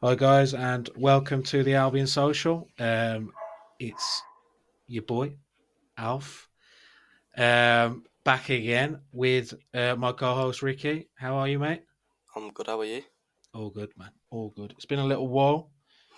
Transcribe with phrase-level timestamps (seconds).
[0.00, 2.68] Hi guys, and welcome to the Albion Social.
[2.78, 3.32] Um,
[3.80, 4.22] it's
[4.86, 5.34] your boy
[5.96, 6.48] Alf,
[7.36, 11.08] um, back again with uh, my co-host Ricky.
[11.16, 11.82] How are you, mate?
[12.36, 12.68] I'm good.
[12.68, 13.02] How are you?
[13.52, 14.12] All good, man.
[14.30, 14.70] All good.
[14.76, 15.72] It's been a little while.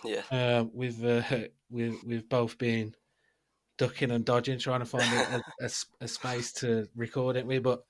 [0.04, 0.24] Yeah.
[0.30, 1.22] Uh, we've uh,
[1.70, 2.94] we've we've both been
[3.78, 5.42] ducking and dodging, trying to find
[6.02, 7.82] a space to record it with, but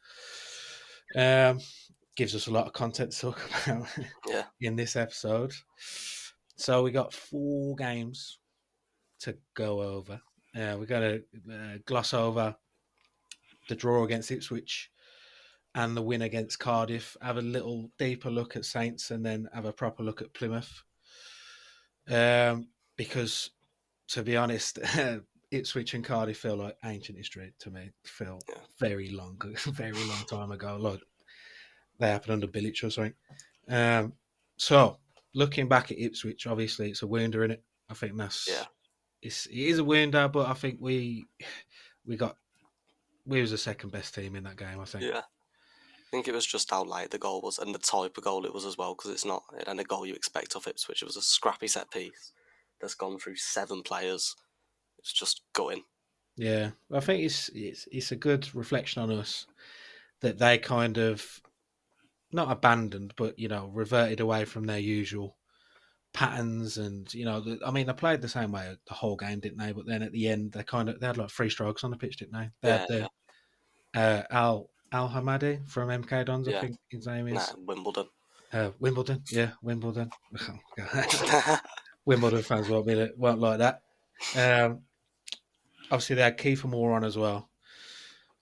[1.17, 1.59] um,
[2.21, 3.89] gives us a lot of content to talk about
[4.29, 4.45] Yeah.
[4.61, 5.55] in this episode.
[6.55, 8.41] So we got four games
[9.21, 10.21] to go over.
[10.55, 12.55] Uh, we got to uh, gloss over
[13.71, 14.91] the draw against Ipswich
[15.75, 17.17] and the win against Cardiff.
[17.23, 20.83] Have a little deeper look at Saints, and then have a proper look at Plymouth.
[22.07, 22.69] Um,
[22.99, 23.49] because
[24.09, 24.79] to be honest,
[25.51, 27.93] Ipswich and Cardiff feel like ancient history to me.
[28.05, 28.57] Feel Yeah.
[28.79, 29.41] very long,
[29.73, 30.77] very long time ago.
[30.77, 31.01] Like
[32.01, 33.15] they happened under Bilic or something.
[33.69, 34.15] Um,
[34.57, 34.99] so
[35.35, 37.63] looking back at Ipswich, obviously it's a wounder in it.
[37.89, 38.65] I think that's Yeah.
[39.23, 41.27] It's it is a wounder, but I think we
[42.07, 42.37] we got
[43.27, 44.81] we was the second best team in that game.
[44.81, 45.05] I think.
[45.05, 45.19] Yeah.
[45.21, 48.45] I think it was just how late the goal was and the type of goal
[48.45, 51.03] it was as well, because it's not it ain't a goal you expect off Ipswich.
[51.03, 52.33] It was a scrappy set piece
[52.81, 54.35] that's gone through seven players.
[54.99, 55.85] It's just going.
[56.37, 59.47] Yeah, I think it's it's it's a good reflection on us
[60.21, 61.41] that they kind of
[62.33, 65.37] not abandoned, but you know, reverted away from their usual
[66.13, 66.79] patterns.
[66.79, 69.59] And you know, the, I mean, they played the same way the whole game, didn't
[69.59, 69.73] they?
[69.73, 71.97] But then at the end, they kind of they had like three strokes on the
[71.99, 72.51] pitch, didn't they?
[72.63, 73.11] They Yeah, had the
[73.95, 77.53] uh, Al Al Hamadi from MK Dons, I think his name is.
[77.53, 78.09] Nah, Wimbledon.
[78.53, 80.11] Uh, Wimbledon, yeah, Wimbledon.
[82.05, 83.83] Wimbledon fans won't be won't like that.
[84.37, 84.85] Um,
[85.91, 87.51] obviously, they had Kieffer Moore on as well,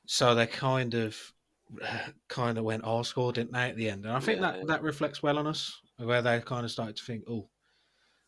[0.07, 1.35] so they kind of
[2.29, 4.05] kind of went all score, didn't they, at the end?
[4.05, 6.97] And I think Yeah, that that reflects well on us, where they kind of started
[6.97, 7.49] to think, oh,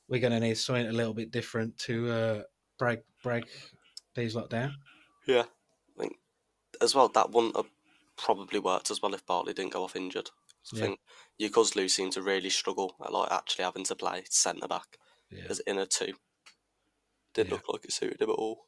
[0.08, 2.42] we're going to need something a little bit different to uh,
[2.78, 3.44] break break
[4.14, 4.74] these lot down.
[5.26, 5.44] yeah.
[5.98, 6.16] I think
[6.80, 7.70] as well that wouldn't have
[8.16, 10.30] probably worked as well if Bartley didn't go off injured.
[10.62, 10.82] So Yeah.
[10.82, 11.00] I think
[11.40, 14.98] Yokuslu seemed to really struggle at like actually having to play centre back
[15.30, 15.44] Yeah.
[15.48, 16.14] as inner two.
[17.34, 17.54] Didn't Yeah.
[17.54, 18.66] look like it suited him at all.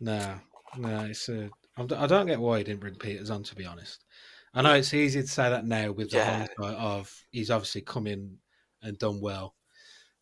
[0.00, 0.40] No,
[0.76, 3.42] no, it's I'm- I don't get why he didn't bring Pieters on.
[3.44, 4.04] To be honest,
[4.54, 6.38] I know it's easy to say that now with the Yeah.
[6.38, 8.38] hindsight of he's obviously come in
[8.82, 9.54] and done well,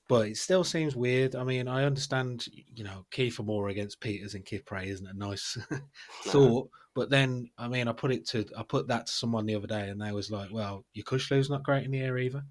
[0.09, 1.34] but it still seems weird.
[1.34, 5.56] I mean, I understand, you know, Kieffer Moore against Pieters and Kipre isn't a nice
[6.25, 9.54] thought, but then I mean, I put it to I put that to someone the
[9.54, 12.44] other day, and they was like, "Well, Yokuslu's not great in the air either."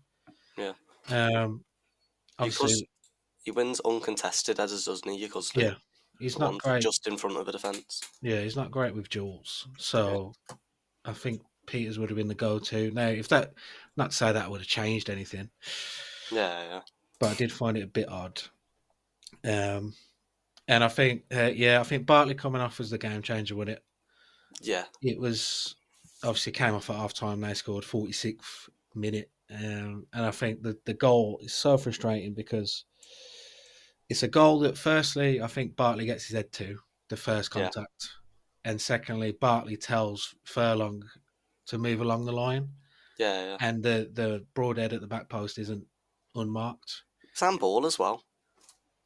[0.58, 0.74] Yeah.
[1.09, 1.64] Um.
[2.40, 2.84] Obviously, Because
[3.44, 5.25] he wins uncontested as doesn't he?
[5.25, 5.75] Because yeah,
[6.19, 6.81] he's not great.
[6.81, 8.01] just in front of the defence.
[8.22, 9.67] Yeah, he's not great with duels.
[9.78, 10.33] So
[11.05, 12.91] I think Pieters would have been the go-to.
[12.91, 13.53] Now, if that,
[13.95, 15.50] not to say that would have changed anything,
[16.31, 16.81] Yeah, yeah,
[17.19, 18.41] but I did find it a bit odd.
[19.44, 19.94] Um,
[20.67, 23.69] and I think, uh, yeah, I think Bartley coming off was the game changer with
[23.69, 23.84] it.
[24.61, 25.75] yeah, It was
[26.23, 27.41] obviously came off at half time.
[27.41, 29.29] They scored 46th minute.
[29.49, 32.84] Um, and I think the, the goal is so frustrating because
[34.09, 36.79] it's a goal that, firstly, I think Bartley gets his head to
[37.09, 37.69] the first Yeah.
[37.69, 38.09] contact.
[38.66, 41.03] And secondly, Bartley tells Furlong
[41.68, 42.69] to move along the line.
[43.17, 43.57] yeah, yeah.
[43.59, 45.85] And the, the broad head at the back post isn't
[46.35, 47.03] unmarked.
[47.34, 48.23] Sam Ball as well.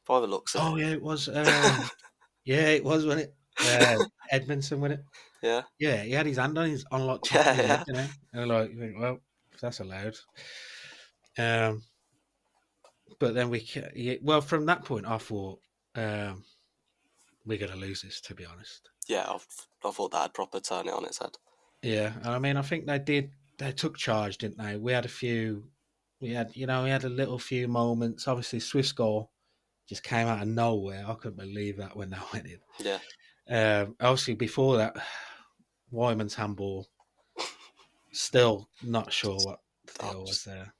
[0.06, 0.82] By the looks of Oh, it.
[0.82, 1.28] yeah, it was.
[1.28, 1.90] Um,
[2.44, 3.34] yeah, it was, wasn't it?
[3.60, 5.04] Uh, Edmundson, with it?
[5.42, 7.66] Yeah, Yeah, he had his hand on his on like Yeah, yeah.
[7.66, 8.06] head, you know.
[8.32, 9.18] And like you think, well,
[9.60, 10.16] that's allowed.
[11.38, 11.82] Um,
[13.22, 15.60] but then we, ca- yeah, well, from that point, I thought
[15.94, 16.42] um,
[17.46, 18.20] we're gonna lose this.
[18.22, 19.24] To be honest, yeah.
[19.28, 19.38] I,
[19.88, 21.36] I thought that had proper turn it on its head.
[21.82, 22.12] yeah.
[22.16, 23.30] And I mean, I think they did.
[23.58, 24.76] They took charge, didn't they?
[24.76, 25.64] We had a few.
[26.20, 28.26] We had, you know, we had a little few moments.
[28.26, 29.30] Obviously, Swift's goal
[29.88, 31.04] just came out of nowhere.
[31.06, 32.58] I couldn't believe that when that went in.
[32.80, 32.98] Yeah,
[33.48, 34.96] Um, obviously, before that,
[35.92, 36.88] Weimann's handball.
[38.12, 40.74] Still not sure what the deal was there.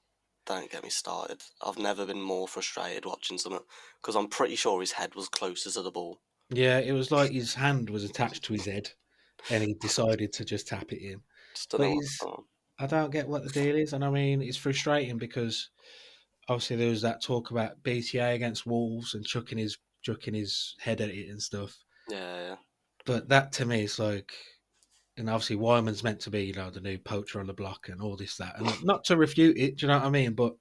[0.45, 1.41] Don't get me started.
[1.65, 3.61] I've never been more frustrated watching something
[4.01, 6.19] because I'm pretty sure his head was closer to the ball.
[6.49, 8.89] Yeah, it was like his hand was attached to his head,
[9.49, 11.21] and he decided to just tap it in.
[11.55, 12.43] Just don't But he's- what's going on.
[12.79, 15.69] I don't get what the deal is, and I mean it's frustrating because
[16.49, 20.99] obviously there was that talk about BTA against Wolves and chucking his chucking his head
[20.99, 21.77] at it and stuff.
[22.09, 22.55] Yeah, yeah,
[23.05, 24.33] But that to me is like,
[25.17, 28.01] and obviously Weimann's meant to be you know the new poacher on the block and
[28.01, 30.33] all this that, and not to refute it, do you know what I mean?
[30.33, 30.53] But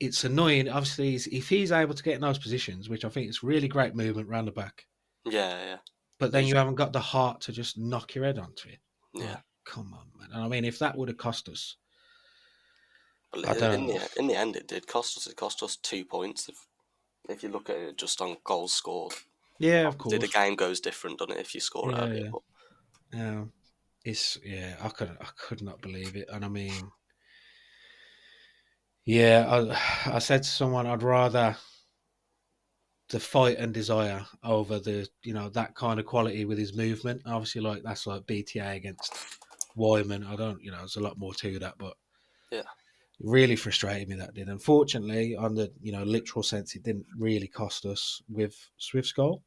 [0.00, 0.68] it's annoying.
[0.68, 3.94] Obviously, if he's able to get in those positions, which I think is really great
[3.94, 4.86] movement round the back,
[5.24, 5.78] yeah, yeah,
[6.18, 8.78] but then you haven't got the heart to just knock your head onto it.
[9.14, 9.40] yeah.
[9.64, 10.30] Come on, man.
[10.32, 11.76] And I mean, if that would have cost us,
[13.32, 13.98] But I in, don't in know.
[13.98, 15.26] the in the end, it did cost us.
[15.26, 16.48] It cost us two points.
[16.48, 16.66] If
[17.28, 19.12] if you look at it just on goals scored,
[19.58, 20.18] Yeah, of course.
[20.18, 21.40] the game goes different, doesn't it?
[21.40, 22.30] If you score Yeah, earlier, yeah.
[22.32, 22.42] but
[23.12, 23.52] Um,
[24.04, 26.90] it's yeah, I could I could not believe it, and I mean,
[29.04, 31.56] yeah, I I said to someone I'd rather
[33.10, 37.22] the fight and desire over the you know that kind of quality with his movement.
[37.26, 39.14] Obviously, like that's like BTA against
[39.76, 40.26] Weimann.
[40.26, 41.96] I don't, you know, there's a lot more to that, but
[42.50, 42.60] Yeah.
[42.60, 42.66] it
[43.20, 44.48] really frustrated me that did.
[44.48, 49.42] Unfortunately, on the you know literal sense, it didn't really cost us with Swift's goal.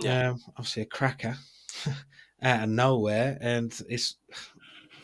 [0.00, 0.30] Yeah.
[0.30, 1.36] Um, obviously a cracker
[2.42, 4.16] out of nowhere, and it's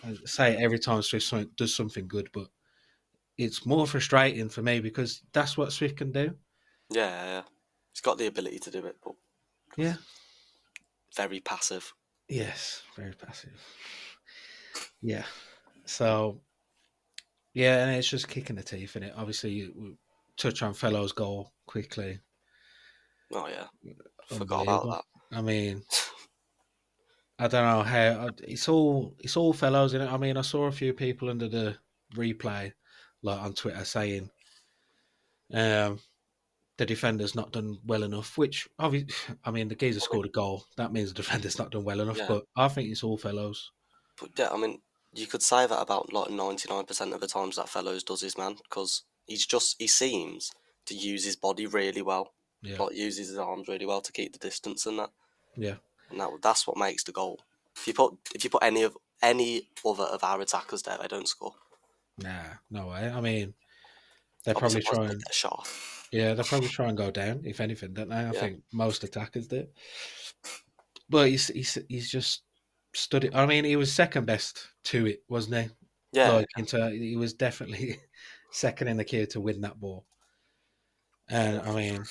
[0.05, 2.49] I say it every time Swift does something good, but
[3.39, 6.35] it's more frustrating for me because that's what Swift can do.
[6.91, 7.43] yeah, yeah, yeah.
[7.93, 9.15] he's got the ability to do it, but
[9.77, 9.97] Yeah.
[11.17, 11.93] very passive.
[12.29, 13.61] Yes, very passive.
[15.03, 15.25] Yeah.
[15.85, 16.41] So,
[17.55, 19.13] yeah, and it's just kicking the teeth in it.
[19.17, 19.97] Obviously, you
[20.37, 22.21] touch on Fellow's goal quickly.
[23.33, 23.67] Oh yeah,
[24.29, 24.85] forgot about
[25.31, 25.37] that.
[25.39, 25.83] I mean,
[27.39, 30.11] I don't know how it's all it's all Fellows in it.
[30.11, 31.77] I mean, I saw a few people under the
[32.15, 32.73] replay,
[33.23, 34.31] like on Twitter, saying,
[35.53, 36.01] um,
[36.79, 38.39] the defender's not done well enough.
[38.39, 40.65] Which, obviously, I mean, the geezer scored a goal.
[40.77, 42.19] That means the defender's not done well enough.
[42.19, 42.27] Yeah.
[42.29, 43.71] But I think it's all Fellows.
[44.21, 44.81] But yeah, I mean,
[45.15, 48.23] you could say that about like ninety nine percent of the times that Fellows does
[48.23, 50.53] his man because he's just he seems
[50.87, 52.79] to use his body really well, Yeah.
[52.79, 55.11] like uses his arms really well to keep the distance and that.
[55.57, 55.75] Yeah.
[56.11, 57.41] And that that's what makes the goal.
[57.77, 61.09] If you put if you put any of any other of our attackers there, they
[61.09, 61.55] don't score.
[62.19, 63.11] Nah, no way.
[63.11, 63.55] I mean,
[64.45, 65.69] they I'd be probably trying try if they and get a shot.
[66.13, 68.29] yeah, they probably try and go down if anything, don't they?
[68.29, 68.35] I Yeah.
[68.35, 69.69] think most attackers do.
[71.09, 72.45] But he's he's he's just
[72.95, 73.35] stood it.
[73.35, 75.77] I mean, he was second best to it, wasn't he?
[76.13, 78.01] Yeah, Like into he was definitely
[78.51, 80.07] second in the queue to win that ball.
[81.29, 82.05] And I mean,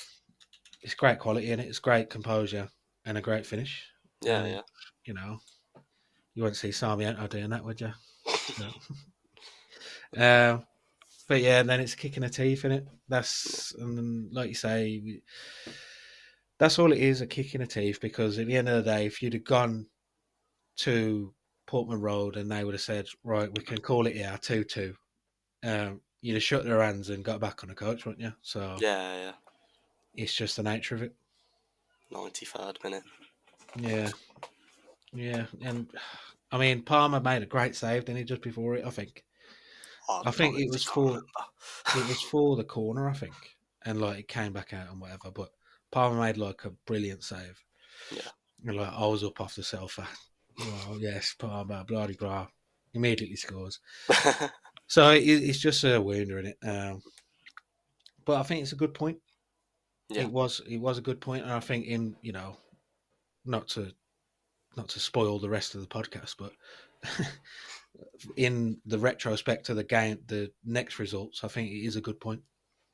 [0.82, 1.68] it's great quality in it.
[1.68, 2.70] It's great composure
[3.06, 3.84] and a great finish.
[4.22, 4.60] yeah, um, yeah.
[5.06, 5.38] You know,
[6.34, 7.92] you won't see Sarmiento doing that, would you?
[10.16, 10.64] Um,
[11.28, 12.86] but yeah, and then it's kicking a teeth in it.
[13.08, 15.20] That's and then, like you say,
[16.58, 18.00] that's all it is a kick in the teeth.
[18.00, 19.86] Because at the end of the day, if you'd have gone
[20.76, 21.34] to
[21.66, 24.94] Portman Road and they would have said, "Right, we can call it here two two,"
[25.64, 28.32] um, you'd have shut their hands and got back on the coach, wouldn't you?
[28.42, 29.32] So yeah, yeah.
[30.14, 31.14] it's just the nature of it.
[32.10, 33.02] Ninety third minute.
[33.78, 34.10] Yeah,
[35.12, 35.88] yeah, and
[36.52, 38.24] I mean Palmer made a great save, didn't he?
[38.24, 39.24] Just before it, I think.
[40.08, 43.34] Oh, I think it was for- it was for the corner, I think,
[43.84, 45.30] and like it came back out and whatever.
[45.34, 45.50] But
[45.90, 47.60] Palmer made like a brilliant save.
[48.12, 48.28] Yeah.
[48.64, 50.06] and like I was up off the sofa.
[50.60, 52.46] Oh yes, Palmer, bloody blah,
[52.94, 53.80] immediately scores.
[54.88, 56.58] So it, it's just a wounder in it.
[56.62, 57.02] Um,
[58.24, 59.18] but I think it's a good point.
[60.08, 60.22] Yeah.
[60.22, 62.56] It was it was a good point, and I think in you know,
[63.44, 63.92] not to
[64.76, 66.52] not to spoil the rest of the podcast, but
[68.36, 72.20] in the retrospect of the game, the next results, I think it is a good
[72.20, 72.42] point.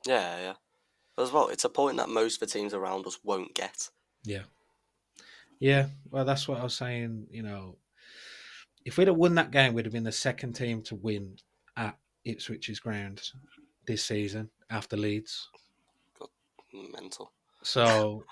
[0.06, 0.54] yeah, yeah.
[1.18, 3.90] As well, it's a point that most of the teams around us won't get.
[4.24, 4.44] Yeah.
[5.60, 5.86] Yeah.
[6.10, 7.26] Well, that's what I was saying.
[7.30, 7.76] You know,
[8.86, 11.36] if we'd have won that game, we'd have been the second team to win
[11.76, 13.20] at Ipswich's ground
[13.86, 15.48] this season after Leeds.
[16.72, 17.32] Mental.
[17.62, 18.24] So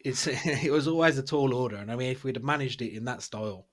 [0.00, 2.94] it's it was always a tall order, and I mean, if we'd have managed it
[2.94, 3.66] in that style,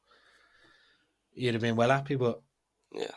[1.33, 2.15] you'd have been well happy.
[2.15, 2.41] But
[2.93, 3.11] Yeah.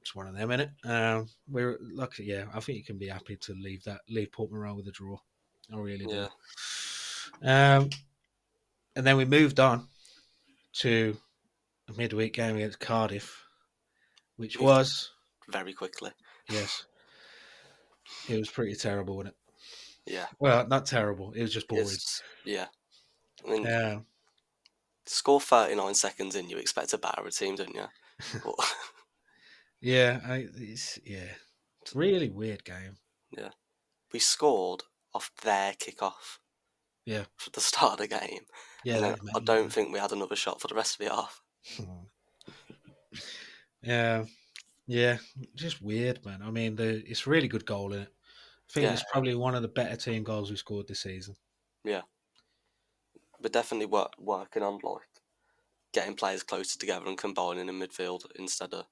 [0.00, 0.70] it's one of them, innit?
[0.84, 2.24] Um, we're lucky.
[2.24, 4.92] Yeah, I think you can be happy to leave that leave Portman Road with a
[4.92, 5.16] draw.
[5.72, 6.28] I really do.
[7.42, 7.76] Yeah.
[7.78, 7.90] Um,
[8.96, 9.88] and then we moved on
[10.74, 11.16] to
[11.88, 13.44] a midweek game against Cardiff,
[14.36, 15.10] which was
[15.50, 16.10] Very quickly.
[16.48, 16.84] yes,
[18.28, 19.43] it was pretty terrible, wasn't it?
[20.06, 20.26] Yeah.
[20.38, 21.32] Well, not terrible.
[21.32, 21.84] It was just boring.
[21.84, 22.66] It's, yeah.
[23.46, 24.00] I mean, Yeah,
[25.06, 27.86] score 39 seconds in, you expect a batter a team, don't you?
[28.44, 28.54] But,
[29.80, 31.34] yeah, I, it's yeah,
[31.82, 32.96] it's a really weird game.
[33.36, 33.50] Yeah.
[34.12, 36.38] We scored off their kickoff.
[37.04, 37.24] Yeah.
[37.36, 38.46] For the start of the game.
[38.84, 41.42] Yeah, then I don't think we had another shot for the rest of the half.
[43.82, 44.24] yeah,
[44.86, 45.18] yeah,
[45.54, 46.40] just weird, man.
[46.42, 48.13] I mean, the it's a really good goal in it.
[48.76, 51.36] I think it's probably one of the better team goals we scored this season.
[51.84, 55.02] We're definitely work, working on like
[55.92, 58.86] getting players closer together and combining in midfield instead of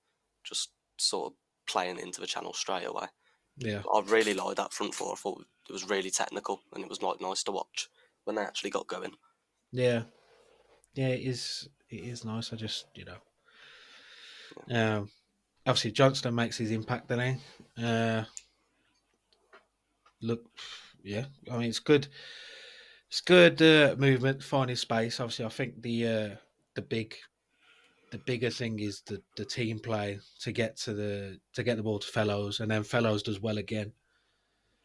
[0.45, 3.07] just sort of playing into the channel straight away.
[3.57, 5.13] Yeah, I really liked that front four.
[5.13, 7.89] I thought it was really technical and it was like nice to watch
[8.25, 9.15] when they actually got going.
[9.71, 10.03] Yeah,
[10.95, 11.69] yeah, it is.
[11.89, 12.53] It is nice.
[12.53, 13.17] I just, you know,
[14.71, 15.11] um,
[15.67, 17.41] obviously Johnston makes his impact, doesn't?
[17.83, 18.25] Uh,
[20.23, 20.47] look,
[21.03, 22.09] yeah, I mean it's good.
[23.09, 25.21] It's good uh, movement, finding space.
[25.21, 26.37] Obviously, I think the uh,
[26.75, 27.17] the big
[28.11, 31.83] the bigger thing is the, the team play to get to the to get the
[31.83, 33.93] ball to Fellows, and then Fellows does well again.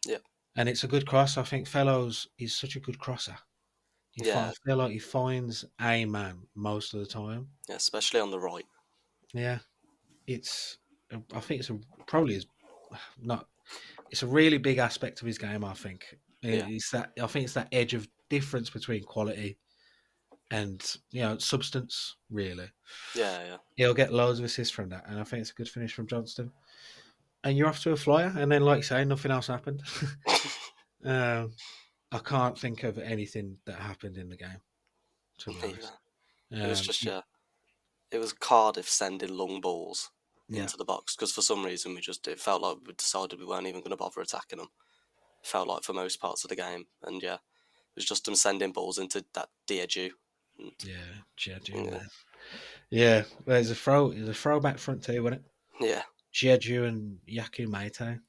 [0.06, 0.20] Yeah,
[0.56, 1.38] and it's a good cross.
[1.38, 3.38] I think Fellows is such a good crosser.
[4.16, 4.34] You Yeah.
[4.34, 7.52] find, I feel like he finds a man most of the time.
[7.70, 8.66] Yeah, especially on the right.
[9.34, 9.60] Yeah,
[10.28, 10.80] it's.
[11.12, 12.48] I think it's a probably is
[13.20, 13.50] not.
[14.12, 15.64] It's a really big aspect of his game.
[15.64, 16.66] I think Yeah.
[16.68, 17.12] it's that.
[17.22, 19.58] I think it's that edge of difference between quality
[20.52, 22.16] and you know substance.
[22.30, 22.70] Really,
[23.16, 23.58] Yeah, yeah.
[23.76, 26.08] he'll get loads of assists from that, and I think it's a good finish from
[26.08, 26.52] Johnston.
[27.44, 29.82] And you're off to a flyer, and then, like you say, nothing else happened.
[31.06, 31.52] um,
[32.12, 34.62] I can't think of anything that happened in the game.
[35.40, 35.92] To be honest,
[36.52, 36.64] Either.
[36.66, 37.22] It was Um, just yeah.
[38.12, 40.10] It was Cardiff sending long balls
[40.50, 40.62] Yeah.
[40.62, 43.46] into the box because for some reason we just it felt like we decided we
[43.46, 44.70] weren't even going to bother attacking them.
[45.44, 48.72] Felt like for most parts of the game, and yeah, it was just them sending
[48.72, 50.12] balls into that Diageo.
[50.62, 50.72] Mm.
[50.86, 50.94] Yeah,
[51.38, 51.76] Diedhiou.
[51.76, 51.86] Mm.
[51.86, 51.92] Yeah.
[51.92, 52.08] man.
[52.90, 54.12] Yeah, there's a throw.
[54.14, 55.42] There's a throwback front two, wasn't
[55.82, 55.86] it?
[55.86, 58.20] Yeah, Diedhiou and Yakou thought-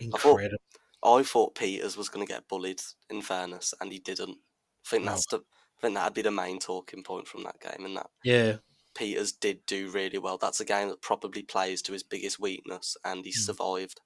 [0.00, 0.58] Incredible.
[1.04, 2.80] I thought Pieters was going to get bullied.
[3.10, 4.38] In fairness, and he didn't.
[4.86, 5.12] I think No.
[5.12, 5.38] that's the.
[5.38, 8.56] I think that'd be the main talking point from that game, and that Yeah,
[8.94, 10.38] Pieters did do really well.
[10.38, 13.34] That's a game that probably plays to his biggest weakness, and he Mm.
[13.36, 14.00] survived.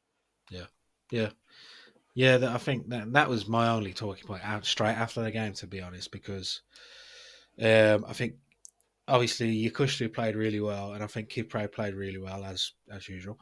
[0.51, 0.67] yeah,
[1.11, 1.31] yeah.
[2.15, 2.39] Yeah.
[2.39, 5.53] That, I think that that was my only talking point out straight after the game,
[5.55, 6.63] to be honest, because
[7.61, 8.35] um, I think
[9.09, 13.39] obviously Yokuslu played really well, and I think Kipre played really well as as usual.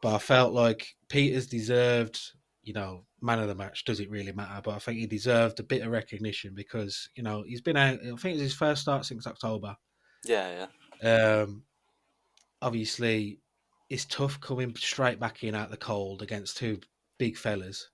[0.00, 2.20] But I felt like Pieters deserved,
[2.64, 3.84] you know, man of the match.
[3.84, 4.60] Does it really matter?
[4.62, 8.00] But I think he deserved a bit of recognition because you know he's been out.
[8.02, 9.76] I think it's his first start since October.
[10.24, 10.66] Yeah, yeah,
[11.02, 11.64] Um,
[12.62, 13.40] obviously,
[13.90, 16.80] it's tough coming straight back in out the cold against two
[17.18, 17.90] big fellas,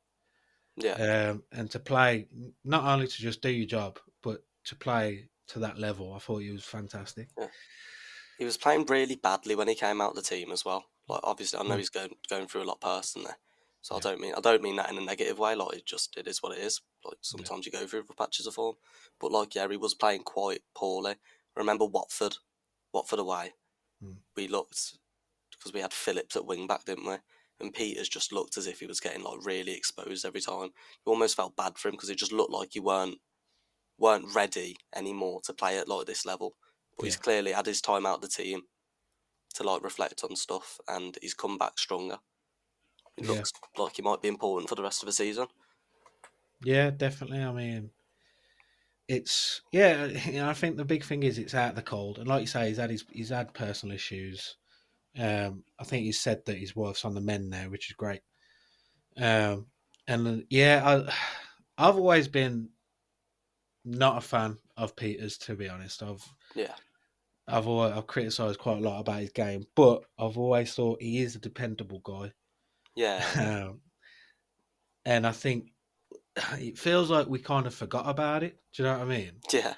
[0.76, 0.98] yeah.
[0.98, 2.28] um, and to play
[2.64, 6.12] not only to just do your job, but to play to that level.
[6.14, 7.30] I thought he was fantastic.
[7.36, 7.48] Yeah.
[8.38, 10.86] He was playing really badly when he came out of the team as well.
[11.08, 11.78] Like obviously, I know Mm.
[11.78, 13.32] he's going going through a lot personally,
[13.82, 13.98] so Yeah.
[13.98, 15.54] I don't mean I don't mean that in a negative way.
[15.54, 16.80] Like it just it is what it is.
[17.04, 18.76] Like sometimes you go through patches of form,
[19.20, 21.16] but like yeah, he was playing quite poorly.
[21.58, 22.36] Remember Watford,
[22.92, 23.52] Watford away.
[24.02, 24.18] Mm.
[24.36, 24.94] We looked
[25.50, 27.16] because we had Phillips at wing back, didn't we?
[27.60, 30.70] And Pieters just looked as if he was getting like really exposed every time.
[31.04, 33.18] You almost felt bad for him because it just looked like you weren't
[33.98, 36.54] weren't ready anymore to play at like this level.
[36.96, 38.62] But he's clearly had his time out of the team
[39.54, 42.18] to like reflect on stuff, and he's come back stronger.
[43.16, 43.32] It Yeah.
[43.32, 45.48] looks like he might be important for the rest of the season.
[46.62, 47.42] Yeah, definitely.
[47.42, 47.90] I mean,
[49.08, 50.06] it's yeah.
[50.26, 52.46] You know, I think the big thing is it's out the cold, and like you
[52.46, 54.56] say, he's had his he's had personal issues.
[55.18, 58.20] Um, I think he's said that his wife's on the men now, which is great.
[59.16, 59.66] Um,
[60.06, 61.12] and yeah, I,
[61.88, 62.70] I've always been
[63.84, 66.02] not a fan of Pieters, to be honest.
[66.02, 66.24] I've
[66.54, 66.74] Yeah,
[67.48, 71.18] I've always, I've criticised quite a lot about his game, but I've always thought he
[71.18, 72.32] is a dependable guy.
[72.94, 73.24] yeah,
[73.68, 73.80] Um,
[75.04, 75.72] and I think
[76.58, 78.58] it feels like we kind of forgot about it.
[78.72, 79.32] Do you know what I mean?
[79.52, 79.74] yeah,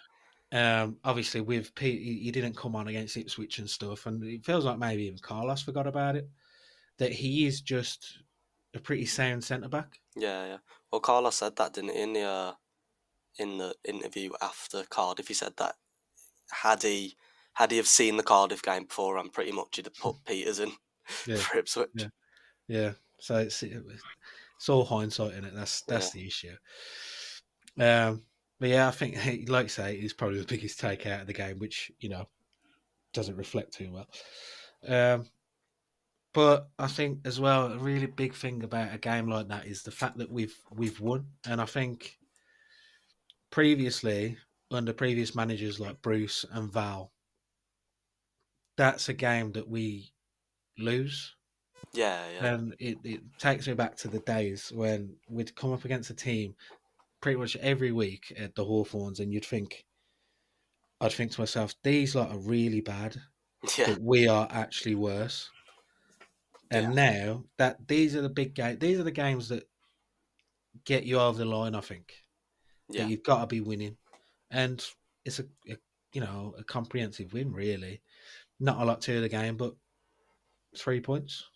[0.52, 4.64] Um, obviously, with Pete, he didn't come on against Ipswich and stuff, and it feels
[4.64, 6.28] like maybe even Carlos forgot about it.
[6.98, 8.18] That he is just
[8.74, 10.00] a pretty sound centre back.
[10.16, 10.58] yeah, yeah.
[10.92, 12.52] Well, Carlos said that, didn't he, in the uh,
[13.38, 15.28] in the interview after Cardiff?
[15.28, 15.76] He said that
[16.50, 17.16] had he
[17.54, 20.60] had he have seen the Cardiff game before, and pretty much he'd have put Pieters
[20.60, 20.72] in
[21.26, 21.36] Yeah.
[21.38, 21.88] for Ipswich.
[21.94, 22.08] Yeah.
[22.68, 23.62] Yeah, so it's
[24.60, 25.54] it's all hindsight in it.
[25.54, 26.54] That's that's the issue.
[27.78, 28.20] Um,
[28.58, 29.16] but yeah, I think
[29.48, 32.26] like you say, it's probably the biggest take out of the game, which you know
[33.14, 34.06] doesn't reflect too well.
[34.86, 35.24] Um,
[36.34, 39.82] but I think as well, a really big thing about a game like that is
[39.82, 42.18] the fact that we've we've won, and I think
[43.50, 44.36] previously
[44.70, 47.12] under previous managers like Bruce and Val,
[48.76, 50.12] that's a game that we
[50.76, 51.34] lose.
[51.92, 55.84] Yeah, yeah, And it, it takes me back to the days when we'd come up
[55.84, 56.54] against a team
[57.20, 59.84] pretty much every week at the Hawthorns, and you'd think,
[61.00, 63.16] I'd think to myself, these lot are really bad,
[63.78, 65.50] yeah, but we are actually worse.
[66.70, 69.68] And now that these are the big games, these are the games that
[70.84, 71.74] get you over the line.
[71.74, 72.14] I think
[72.88, 73.02] yeah.
[73.02, 73.96] that you've got to be winning,
[74.52, 74.84] and
[75.24, 75.76] it's a, a
[76.12, 78.02] you know a comprehensive win really.
[78.60, 79.74] Not a lot to the game, but
[80.76, 81.49] three points.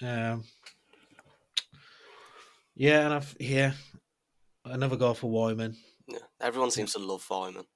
[0.00, 0.32] Yeah.
[0.32, 0.44] Um.
[2.76, 3.72] Yeah, and I've yeah,
[4.64, 5.76] another goal for Weimann.
[6.08, 6.18] yeah.
[6.40, 7.66] Everyone seems to love Weimann.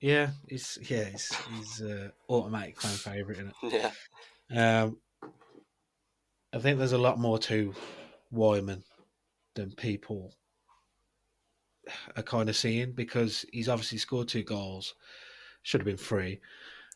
[0.00, 3.90] Yeah, he's yeah, he's he's uh, automatic fan favorite in Yeah,
[4.50, 4.56] it.
[4.58, 4.98] Um,
[6.52, 7.74] I think there's a lot more to
[8.32, 8.82] Weimann
[9.54, 10.32] than people
[12.16, 14.94] are kind of seeing because he's obviously scored two goals,
[15.62, 16.40] should have been three.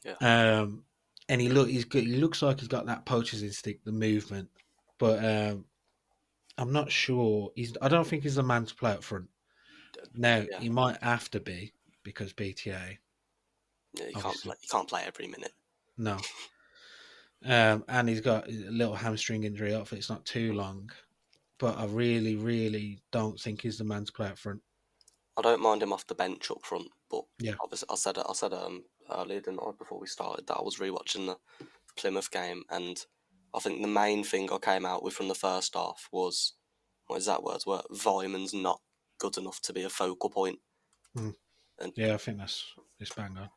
[0.04, 0.60] Yeah.
[0.60, 0.84] Um,
[1.28, 2.04] and he look he's good.
[2.04, 4.48] He looks like he's got that poacher's instinct, the movement,
[5.00, 5.66] but um,
[6.58, 7.52] I'm not sure.
[7.56, 7.76] He's.
[7.82, 9.30] I don't think he's the man to play up front.
[10.14, 10.60] Now Yeah.
[10.60, 12.98] he might have to be because BTA.
[13.94, 15.54] yeah you can't play, you can't play every minute.
[15.98, 16.18] No.
[17.44, 19.72] Um, and he's got a little hamstring injury.
[19.72, 20.90] Hopefully, it's not too long.
[21.58, 24.62] But I really, really don't think he's the man to play up front.
[25.36, 27.54] I don't mind him off the bench up front, but Yeah.
[27.60, 31.26] obviously I said I said um earlier I before we started that I was rewatching
[31.26, 31.38] the
[31.96, 33.04] Plymouth game and
[33.54, 36.54] I think the main thing I came out with from the first half was
[37.06, 37.62] what is that word?
[37.66, 38.80] were Weimann's not
[39.18, 40.60] good enough to be a focal point.
[41.14, 41.30] Hmm.
[41.96, 43.48] Yeah, I think that's it's bang on.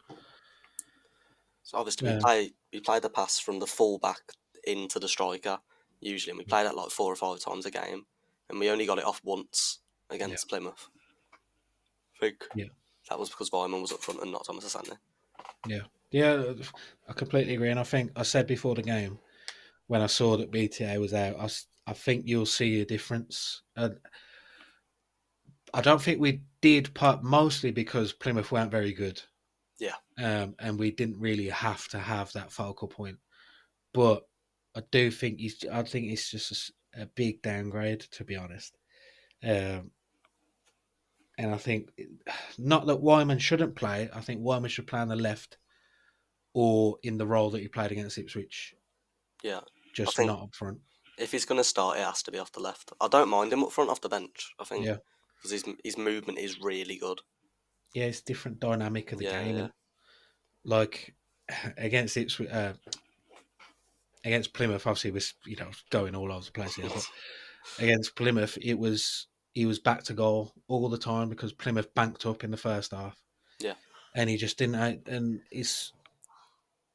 [1.63, 2.15] So obviously Yeah.
[2.15, 4.21] we play we play the pass from the full back
[4.65, 5.59] into the striker
[5.99, 8.05] usually, and we play that like four or five times a game,
[8.49, 10.89] and we only got it off once against Plymouth.
[12.15, 12.65] I think Yeah.
[13.09, 14.97] that was because Vyman was up front and not Thomas Asante.
[15.67, 16.53] Yeah, yeah,
[17.07, 17.69] I completely agree.
[17.69, 19.19] And I think I said before the game
[19.87, 21.49] when I saw that BTA was out, I,
[21.91, 23.61] I think you'll see a difference.
[23.75, 23.97] And
[25.73, 29.21] I don't think we did, part mostly because Plymouth weren't very good.
[29.79, 29.95] Yeah.
[30.17, 33.17] Um, and we didn't really have to have that focal point.
[33.93, 34.23] But
[34.75, 35.63] I do think he's.
[35.71, 38.77] I think it's just a big downgrade, to be honest.
[39.43, 39.91] Um,
[41.37, 41.89] and I think
[42.57, 44.09] not that Weimann shouldn't play.
[44.13, 45.57] I think Weimann should play on the left
[46.53, 48.75] or in the role that he played against Ipswich,
[49.43, 49.59] Yeah,
[49.93, 50.79] just not up front.
[51.17, 52.91] if he's going to start, it has to be off the left.
[52.99, 54.53] I don't mind him up front off the bench.
[54.59, 54.97] I think Yeah.
[55.37, 57.19] because his his movement is really good.
[57.93, 59.57] Yeah, it's different dynamic of the Yeah, game.
[59.57, 59.67] yeah.
[60.63, 61.13] Like
[61.77, 62.73] against Ipswich, uh,
[64.25, 67.05] against Plymouth, obviously was you know going all over the place here, but
[67.79, 72.25] against Plymouth, it was he was back to goal all the time because Plymouth banked
[72.25, 73.21] up in the first half.
[73.59, 73.75] Yeah.
[74.15, 75.07] and he just didn't.
[75.07, 75.93] And it's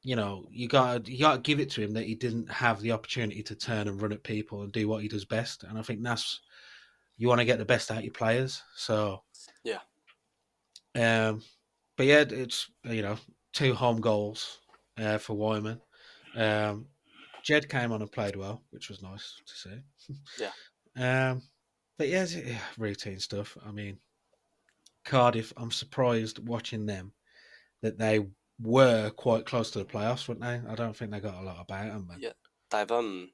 [0.01, 2.79] you know you got you got to give it to him that he didn't have
[2.81, 5.63] the opportunity to turn and run at people and do what he does best.
[5.63, 6.39] And I think that's
[7.17, 8.61] you want to get the best out of your players.
[8.75, 9.23] So
[9.63, 9.79] Yeah.
[10.95, 11.41] um,
[11.97, 13.17] but yeah, it's you know
[13.53, 14.59] two home goals
[14.97, 15.79] uh, for Weimann.
[16.35, 16.87] Um,
[17.43, 20.15] Jed came on and played well, which was nice to see.
[20.39, 20.51] Yeah.
[20.97, 21.43] Um,
[21.97, 23.55] but yeah, yeah, routine stuff.
[23.65, 23.99] I mean,
[25.05, 25.53] Cardiff.
[25.55, 27.13] I'm surprised watching them
[27.81, 28.25] that they
[28.61, 30.61] were quite close to the playoffs, weren't they?
[30.69, 32.07] I don't think they got a lot about them.
[32.07, 32.17] Man.
[32.21, 32.33] Yeah.
[32.71, 33.31] They've um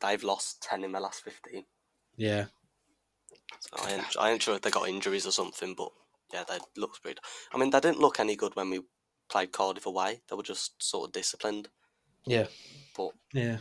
[0.00, 1.64] they've lost ten in the last fifteen.
[2.16, 2.46] yeah,
[3.60, 5.90] So I ain't, I ain't sure if they got injuries or something, but
[6.32, 7.18] yeah, they looked pretty.
[7.52, 8.80] I mean, they didn't look any good when we
[9.28, 10.20] played Cardiff away.
[10.28, 11.68] They were just sort of disciplined.
[12.26, 12.46] yeah,
[12.96, 13.58] But yeah.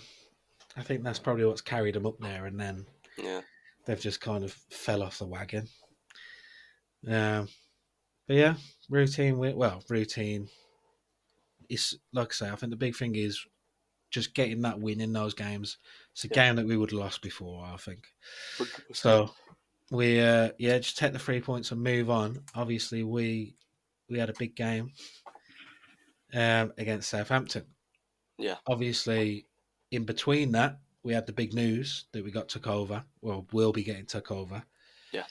[0.75, 2.86] I think that's probably what's carried them up there, and then
[3.17, 3.41] yeah,
[3.86, 5.67] they've just kind of fell off the wagon.
[7.08, 7.47] Um,
[8.27, 8.56] but yeah,
[8.89, 9.38] routine.
[9.38, 10.47] Well, routine.
[11.69, 12.49] It's like I say.
[12.49, 13.45] I think the big thing is
[14.10, 15.77] just getting that win in those games.
[16.13, 16.34] It's a Yeah.
[16.36, 17.65] game that we would have lost before.
[17.65, 18.08] I think.
[18.93, 19.32] So
[19.91, 22.43] we uh yeah, just take the three points and move on.
[22.56, 23.56] Obviously we
[24.10, 24.91] we had a big game
[26.34, 27.65] um against Southampton.
[28.38, 28.56] Yeah.
[28.65, 29.45] Obviously
[29.91, 33.03] in between that we had the big news that we got took over.
[33.21, 34.63] Well, we'll be getting took over.
[35.13, 35.25] Yeah.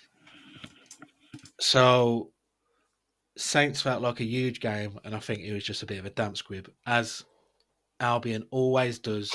[1.60, 2.32] So
[3.36, 6.06] Saints felt like a huge game and I think it was just a bit of
[6.06, 7.24] a damp squib as
[8.00, 9.32] Albion always does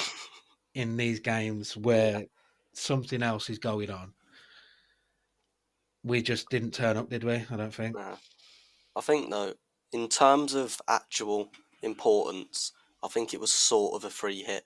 [0.74, 2.26] in these games where
[2.74, 4.14] something else is going on.
[6.04, 7.46] We just didn't turn up, did we?
[7.50, 7.96] I don't think.
[7.96, 8.16] Nah.
[8.96, 9.54] I think though,
[9.92, 11.52] in terms of actual
[11.84, 12.72] importance,
[13.04, 14.64] I think it was sort of a free hit.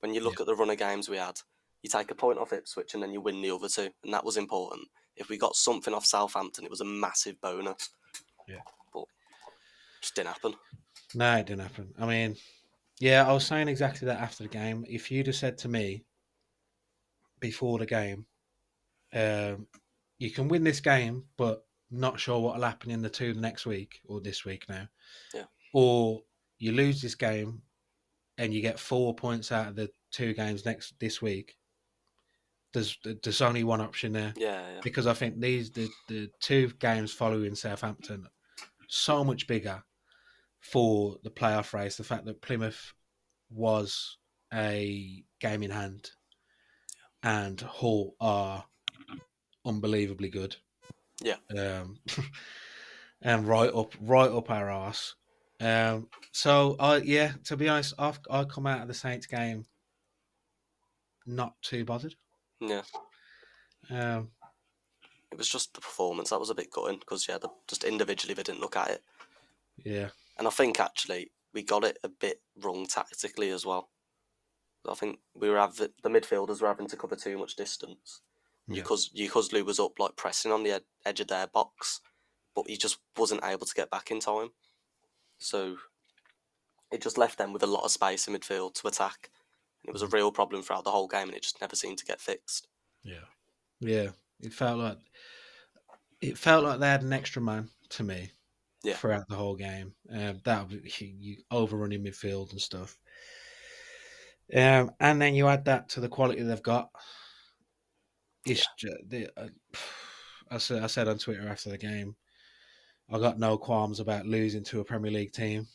[0.00, 1.38] When you look at the run of games we had,
[1.82, 4.24] you take a point off Ipswich and then you win the other two, and that
[4.24, 4.88] was important.
[5.16, 7.90] If we got something off Southampton, it was a massive bonus.
[8.48, 8.60] Yeah.
[8.92, 9.04] but
[10.00, 10.54] just didn't happen.
[11.14, 11.94] No, it didn't happen.
[11.98, 12.36] I mean,
[13.00, 14.84] yeah, I was saying exactly that after the game.
[14.88, 16.04] If you'd have said to me
[17.40, 18.26] before the game,
[19.14, 19.66] um,
[20.18, 23.40] you can win this game, but not sure what will happen in the two the
[23.40, 24.88] next week or this week now.
[25.34, 25.44] Yeah.
[25.74, 26.22] Or
[26.58, 27.60] you lose this game
[28.38, 31.56] and you get four points out of the two games next this week.
[32.72, 36.70] There's there's only one option there Yeah, yeah, because I think these the, the two
[36.78, 38.26] games following Southampton
[38.88, 39.82] so much bigger
[40.60, 41.96] for the playoff race.
[41.96, 42.92] The fact that Plymouth
[43.50, 44.18] was
[44.52, 46.10] a game in hand
[47.22, 48.64] and Hull are
[49.64, 50.56] unbelievably good.
[51.22, 51.36] Yeah.
[51.56, 51.98] Um,
[53.22, 55.14] and right up right up our ass.
[55.60, 59.64] Um, so I yeah, to be honest, I've I come out of the Saints game
[61.26, 62.14] not too bothered.
[62.68, 62.82] Yeah,
[63.90, 64.30] Um,
[65.30, 68.34] it was just the performance that was a bit gutting because yeah, the, just individually
[68.34, 69.02] they didn't look at it,
[69.84, 73.90] yeah, and I think actually we got it a bit wrong tactically as well.
[74.88, 78.20] I think we were having the midfielders were having to cover too much distance.
[78.68, 78.76] Yeah.
[78.76, 82.00] Because Yokuslu was up like pressing on the ed- edge of their box,
[82.54, 84.50] but he just wasn't able to get back in time.
[85.38, 85.76] So
[86.92, 89.30] it just left them with a lot of space in midfield to attack.
[89.82, 91.98] And it was a real problem throughout the whole game, and it just never seemed
[91.98, 92.68] to get fixed.
[93.02, 93.26] yeah,
[93.80, 94.08] yeah.
[94.40, 94.98] It felt like
[96.20, 98.30] it felt like they had an extra man to me.
[98.84, 98.94] Yeah.
[98.94, 102.98] Throughout the whole game, um, that you, you overrunning midfield and stuff.
[104.52, 106.90] Um, and then you add that to the quality they've got.
[108.44, 109.48] It's ju- the, uh,
[110.50, 112.16] I said I said on Twitter after the game,
[113.08, 115.68] I got no qualms about losing to a Premier League team,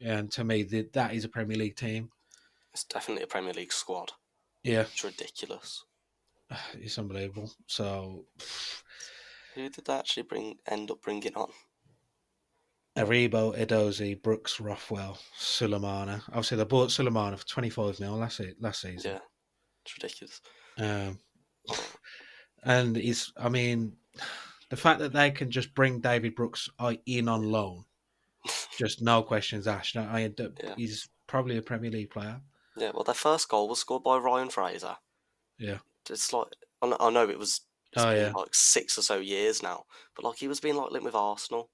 [0.00, 2.10] and to me, that is a Premier League team.
[2.72, 4.12] It's definitely a Premier League squad.
[4.62, 5.84] Yeah, It's ridiculous.
[6.74, 7.50] it's unbelievable.
[7.66, 8.26] So,
[9.54, 11.50] Who did they actually bring end up bringing on?
[12.96, 16.22] Aribo, Edozie, Brooks, Rothwell, Sulemana.
[16.28, 19.12] Obviously, they bought Sulemana for twenty five mil last last season.
[19.12, 19.18] Yeah,
[19.84, 20.40] it's ridiculous.
[20.78, 21.18] Um,
[22.64, 23.94] and it's, I mean,
[24.70, 26.68] the fact that they can just bring David Brooks
[27.06, 27.84] in on loan,
[28.78, 29.94] just no questions asked.
[29.94, 30.74] No, I, Yeah.
[30.76, 32.40] he's probably a Premier League player.
[32.76, 34.96] Yeah, well, their first goal was scored by Ryan Fraser.
[35.58, 35.78] Yeah.
[36.08, 36.48] It's like
[36.82, 37.60] I know it was
[37.92, 38.32] it's Oh, been yeah.
[38.34, 39.84] like six or so years now,
[40.16, 41.70] but like he was being like linked with Arsenal,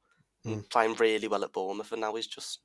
[0.47, 0.69] Mm.
[0.71, 2.61] playing really well at Bournemouth, and now he's just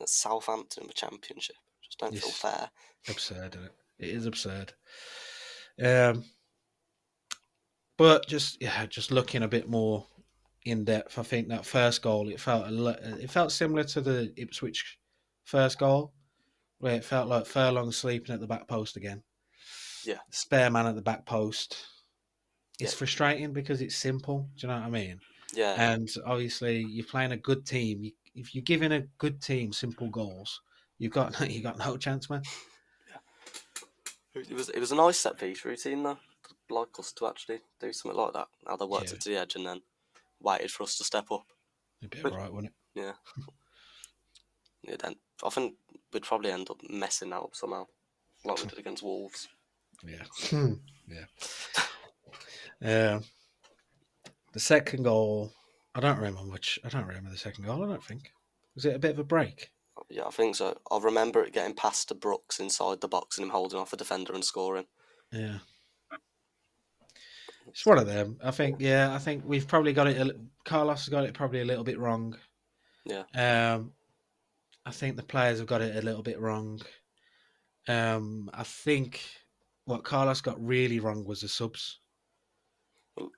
[0.00, 1.56] at Southampton in the Championship.
[1.82, 2.70] Just don't feel fair.
[3.08, 3.72] Absurd, isn't it?
[3.98, 4.72] It is absurd.
[5.82, 6.24] Um,
[7.96, 10.06] but just yeah, just looking a bit more
[10.64, 14.32] in depth, I think that first goal it felt a it felt similar to the
[14.36, 14.98] Ipswich
[15.44, 16.12] first goal,
[16.78, 19.22] where it felt like Furlong sleeping at the back post again.
[20.04, 20.18] Yeah.
[20.30, 21.76] spare man at the back post.
[22.78, 22.98] It's Yeah.
[22.98, 24.48] frustrating because it's simple.
[24.56, 25.20] Do you know what I mean?
[25.54, 28.04] Yeah, And obviously, you're playing a good team.
[28.04, 30.60] You, if you're giving a good team simple goals,
[30.98, 32.42] you've got you got no chance, man.
[33.08, 34.40] Yeah.
[34.42, 36.18] It was it was a nice set piece routine though.
[36.50, 38.48] I'd like us to actually do something like that.
[38.66, 39.14] How they worked Yeah.
[39.14, 39.80] it to the edge and then
[40.40, 41.46] waited for us to step up.
[42.00, 43.00] It'd be But- alright, wouldn't it?
[43.00, 43.12] Yeah.
[44.82, 45.74] yeah, then I think
[46.12, 47.86] we'd probably end up messing that up somehow,
[48.44, 49.48] like we did against Wolves.
[50.04, 50.24] Yeah.
[50.50, 50.74] Hmm.
[51.08, 51.24] yeah.
[53.14, 53.24] Um,
[54.52, 55.52] the second goal,
[55.94, 56.78] I don't remember much.
[56.84, 57.84] I don't remember the second goal.
[57.84, 58.32] I don't think.
[58.74, 59.70] Was it a bit of a break?
[60.08, 60.78] Yeah, I think so.
[60.90, 63.96] I remember it getting past to Brooks inside the box and him holding off a
[63.96, 64.86] defender and scoring.
[65.32, 65.58] Yeah.
[67.66, 68.38] It's one of them.
[68.42, 68.76] I think.
[68.78, 70.16] Yeah, I think we've probably got it.
[70.16, 72.36] a Carlos has got it probably a little bit wrong.
[73.04, 73.24] Yeah.
[73.34, 73.92] Um,
[74.88, 76.80] I think the players have got it a little bit wrong.
[77.86, 79.22] Um, I think
[79.84, 82.00] what Carlos got really wrong was the subs.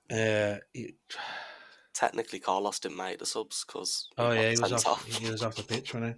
[0.09, 0.95] Uh, it,
[1.93, 5.05] Technically, Carlos didn't make the subs because Oh yeah, he was off.
[5.05, 6.15] He was off the pitch, wasn't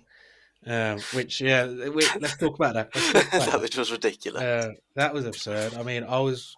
[0.65, 0.71] he?
[0.71, 2.93] Um, which yeah, we, let's talk about that.
[2.93, 3.61] Talk about that.
[3.61, 4.43] Which was ridiculous.
[4.43, 5.73] Uh, that was absurd.
[5.73, 6.55] I mean, I was,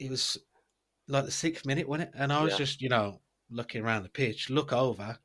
[0.00, 0.38] it was
[1.06, 2.14] like the sixth minute, wasn't it?
[2.18, 2.58] And I was Yeah.
[2.58, 5.18] just, you know, looking around the pitch, look over,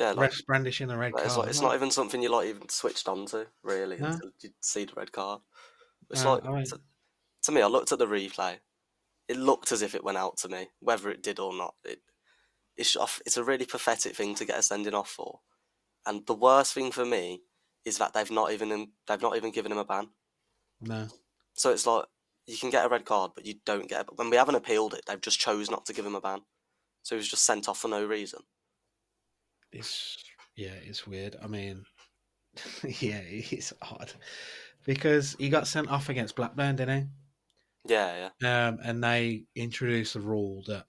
[0.00, 2.48] yeah, like, refs brandishing the red like, it's, like, it's not even something you like
[2.48, 4.06] even switched on to really No.
[4.08, 5.42] until you see the red card.
[6.10, 6.80] It's like I mean- to,
[7.44, 8.58] to me, I looked at the replay.
[9.28, 11.74] It looked as if it went out to me, whether it did or not.
[11.84, 12.00] It
[12.76, 15.40] it's off- it's a really pathetic thing to get a sending off for,
[16.06, 17.42] and the worst thing for me
[17.84, 20.08] is that they've not even um, they've not even given him a ban.
[20.80, 21.08] no,
[21.52, 22.06] So it's like
[22.46, 24.00] you can get a red card, but you don't get.
[24.00, 26.40] A, when we haven't appealed it, they've just chose not to give him a ban.
[27.02, 28.40] So he was just sent off for no reason.
[29.72, 30.22] It's
[30.56, 31.36] yeah, it's weird.
[31.42, 31.84] I mean,
[32.84, 34.12] yeah, it's odd
[34.84, 37.08] because he got sent off against Blackburn, didn't he?
[37.92, 38.68] Yeah, yeah.
[38.68, 40.86] Um, and they introduced a rule that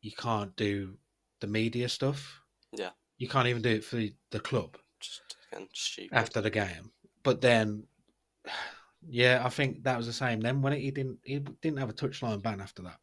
[0.00, 0.96] you can't do
[1.40, 2.40] the media stuff.
[2.72, 2.90] Yeah.
[3.18, 4.76] you can't even do it for the, the club.
[5.00, 6.14] just again stupid.
[6.16, 6.90] after the game.
[7.22, 7.84] But then,
[9.08, 10.40] yeah, I think that was the same.
[10.40, 12.98] Then when it, he didn't, he didn't have a touchline ban after that.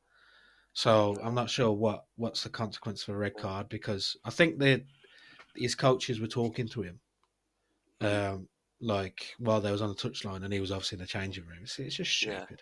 [0.74, 4.58] So I'm not sure what what's the consequence for a red card because I think
[4.60, 4.84] that
[5.56, 7.00] his coaches were talking to him,
[8.02, 8.48] um,
[8.82, 11.60] like while they was on the touchline, and he was obviously in the changing room.
[11.64, 12.62] It's, it's just stupid.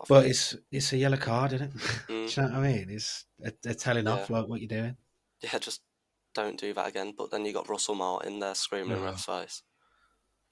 [0.00, 1.80] I But it's it's a yellow card, isn't it?
[2.08, 2.34] Mm.
[2.34, 2.90] Do you know what I mean?
[2.90, 3.24] It's
[3.62, 4.96] they're, telling off like what you're doing.
[5.42, 5.82] yeah, just
[6.34, 7.14] don't do that again.
[7.16, 9.04] But then you got Russell Martin there screaming in No.
[9.04, 9.62] ref's face.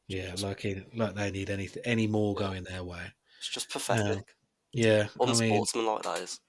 [0.08, 3.12] Yeah, like he, like they need any any more going their way.
[3.38, 4.24] It's just pathetic.
[4.72, 6.40] Yeah, I mean, Unsportsmanlike that is.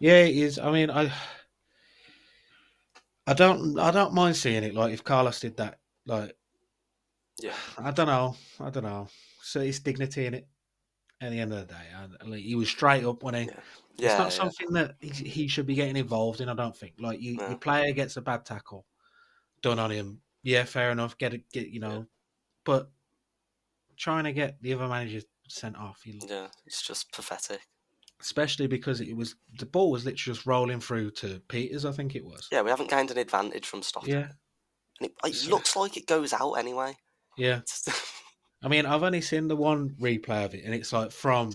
[0.00, 0.58] Yeah, it is.
[0.58, 1.12] I mean, I
[3.30, 3.78] I don't.
[3.78, 4.74] I don't mind seeing it.
[4.74, 6.36] Like if Carlos did that, like
[7.38, 7.54] Yeah.
[7.78, 8.36] I don't know.
[8.58, 9.08] I don't know.
[9.42, 10.48] So it's dignity in it.
[11.22, 13.40] At the end of the day, I, like, he was straight up when he.
[13.42, 13.50] Yeah.
[13.98, 14.28] It's not yeah.
[14.30, 16.48] something that he, he should be getting involved in.
[16.48, 16.94] I don't think.
[16.98, 17.48] Like you, No.
[17.48, 18.86] your player gets a bad tackle
[19.62, 20.22] done on him.
[20.42, 21.18] Yeah, fair enough.
[21.18, 21.44] Get it.
[21.52, 22.04] Get you know, Yeah.
[22.64, 22.90] but
[23.96, 27.60] trying to get the other managers sent off, you, Yeah, it's just pathetic.
[28.20, 31.88] Especially because it was the ball was literally just rolling through to Pieters.
[31.88, 32.48] I think it was.
[32.52, 34.28] Yeah, we haven't gained an advantage from stopping Yeah.
[35.00, 36.96] And it, it So- looks like it goes out anyway.
[37.38, 37.60] Yeah.
[38.62, 41.50] I mean, I've only seen the one replay of it, and it's like from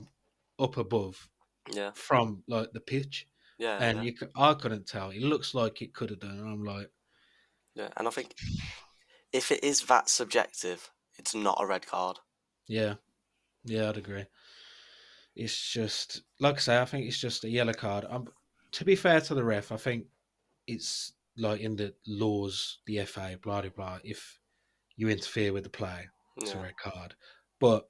[0.57, 1.29] up above,
[1.71, 3.27] yeah, from like the pitch,
[3.59, 5.11] yeah, and yeah, you, I couldn't tell.
[5.11, 6.31] It looks like it could have done.
[6.39, 6.89] And I'm like,
[7.75, 7.89] yeah.
[7.97, 8.33] And I think
[9.31, 12.17] if it is that subjective, it's not a red card.
[12.67, 12.95] yeah,
[13.65, 14.25] yeah, I'd agree.
[15.35, 18.05] It's just like I say, I think it's just a yellow card.
[18.09, 18.27] Um,
[18.71, 20.07] to be fair to the ref, I think
[20.67, 23.99] it's like in the laws, the FA, blah blah blah.
[24.03, 24.39] If
[24.95, 27.15] you interfere with the play, it's a red card.
[27.59, 27.89] But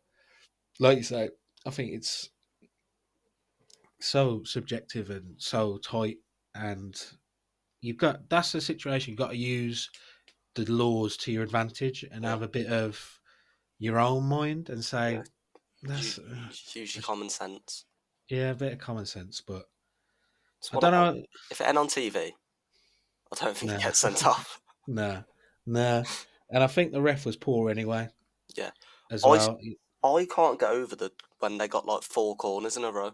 [0.79, 1.29] like you say,
[1.65, 2.31] I think it's
[3.99, 6.17] so subjective and so tight,
[6.55, 6.95] and
[7.81, 9.12] you've got that's the situation.
[9.12, 9.89] You've got to use
[10.55, 12.29] the laws to your advantage and Yeah.
[12.31, 13.19] have a bit of
[13.79, 15.23] your own mind and say Yeah.
[15.88, 16.17] That's
[16.76, 17.86] U- uh, common sense.
[18.30, 19.41] yeah, a bit of common sense.
[19.41, 19.65] But
[20.74, 21.24] I don't know.
[21.52, 22.32] If it end on TV,
[23.32, 23.78] I don't think No.
[23.78, 24.62] it gets sent off.
[24.88, 25.21] Nah,
[25.65, 26.04] nah,
[26.50, 28.10] and I think the ref was poor anyway.
[28.56, 28.71] Yeah.
[29.12, 29.60] as I- well.
[30.04, 33.13] I can't get over the when they got like four corners in a row,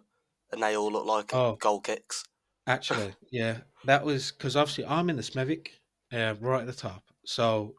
[0.51, 1.55] and they all look like Oh.
[1.55, 2.25] goal kicks.
[2.67, 5.67] Actually, yeah, that was because obviously I'm in the Smethwick,
[6.11, 7.03] uh, right at the top.
[7.25, 7.75] So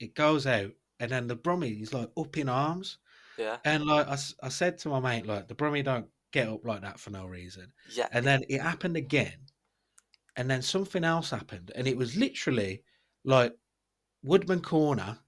[0.00, 2.98] it goes out, and then the Brummie is like up in arms,
[3.36, 6.64] Yeah, and like I, I said to my mate, like the Brummie don't get up
[6.64, 7.72] like that for no reason.
[7.84, 9.34] yeah, And then it happened again,
[10.36, 12.82] and then something else happened, and it was literally
[13.24, 13.54] like
[14.22, 15.18] Woodman corner,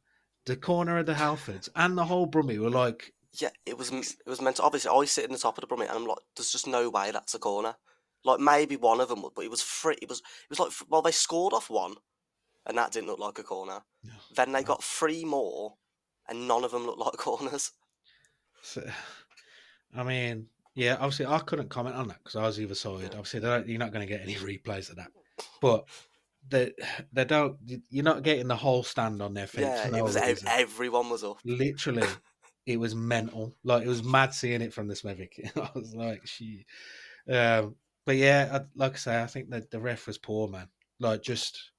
[0.46, 3.50] the corner of the Halfords, and the whole Brummie were like, yeah.
[3.66, 4.62] It was it was meant to.
[4.62, 6.88] Obviously, I sit in the top of the brummie, and I'm like, there's just no
[6.90, 7.76] way that's a corner.
[8.24, 9.96] Like maybe one of them would, but it was free.
[10.00, 11.94] It was it was like well, they scored off one,
[12.66, 13.82] and that didn't look like a corner.
[14.04, 14.66] No, Then they no.
[14.66, 15.74] got three more,
[16.28, 17.72] and none of them looked like corners.
[18.64, 18.82] So,
[19.94, 23.14] I mean, yeah, obviously I couldn't comment on that because I was either side.
[23.16, 25.10] Obviously, you're not going to get any replays of that,
[25.60, 25.84] but
[26.48, 26.72] they
[27.12, 27.58] they don't.
[27.90, 29.62] You're not getting the whole stand on their feet.
[29.62, 31.38] Yeah, no it was ev- everyone was up.
[31.44, 32.06] literally.
[32.66, 33.54] It was mental.
[33.62, 35.54] Like it was mad seeing it from the Smethwick.
[35.58, 36.64] I was like, she.
[37.28, 40.68] Um, but yeah, I, like I say, I think that the ref was poor, man.
[40.98, 41.72] Like just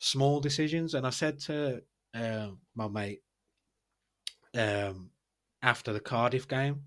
[0.00, 0.92] small decisions.
[0.92, 3.22] And I said to um, my mate
[4.54, 5.08] um,
[5.62, 6.82] after the Cardiff game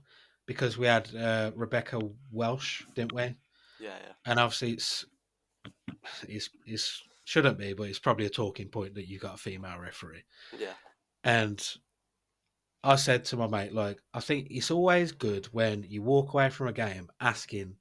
[0.46, 2.00] because we had uh, Rebecca
[2.32, 3.36] Welch, didn't we?
[3.80, 5.06] Yeah, yeah, And obviously, it's
[6.28, 9.80] it's it's shouldn't be, but it's probably a talking point that you got a female
[9.80, 10.24] referee.
[10.58, 10.74] yeah,
[11.24, 11.60] And
[12.84, 16.50] I said to my mate, like, I think it's always good when you walk away
[16.52, 17.78] from a game asking,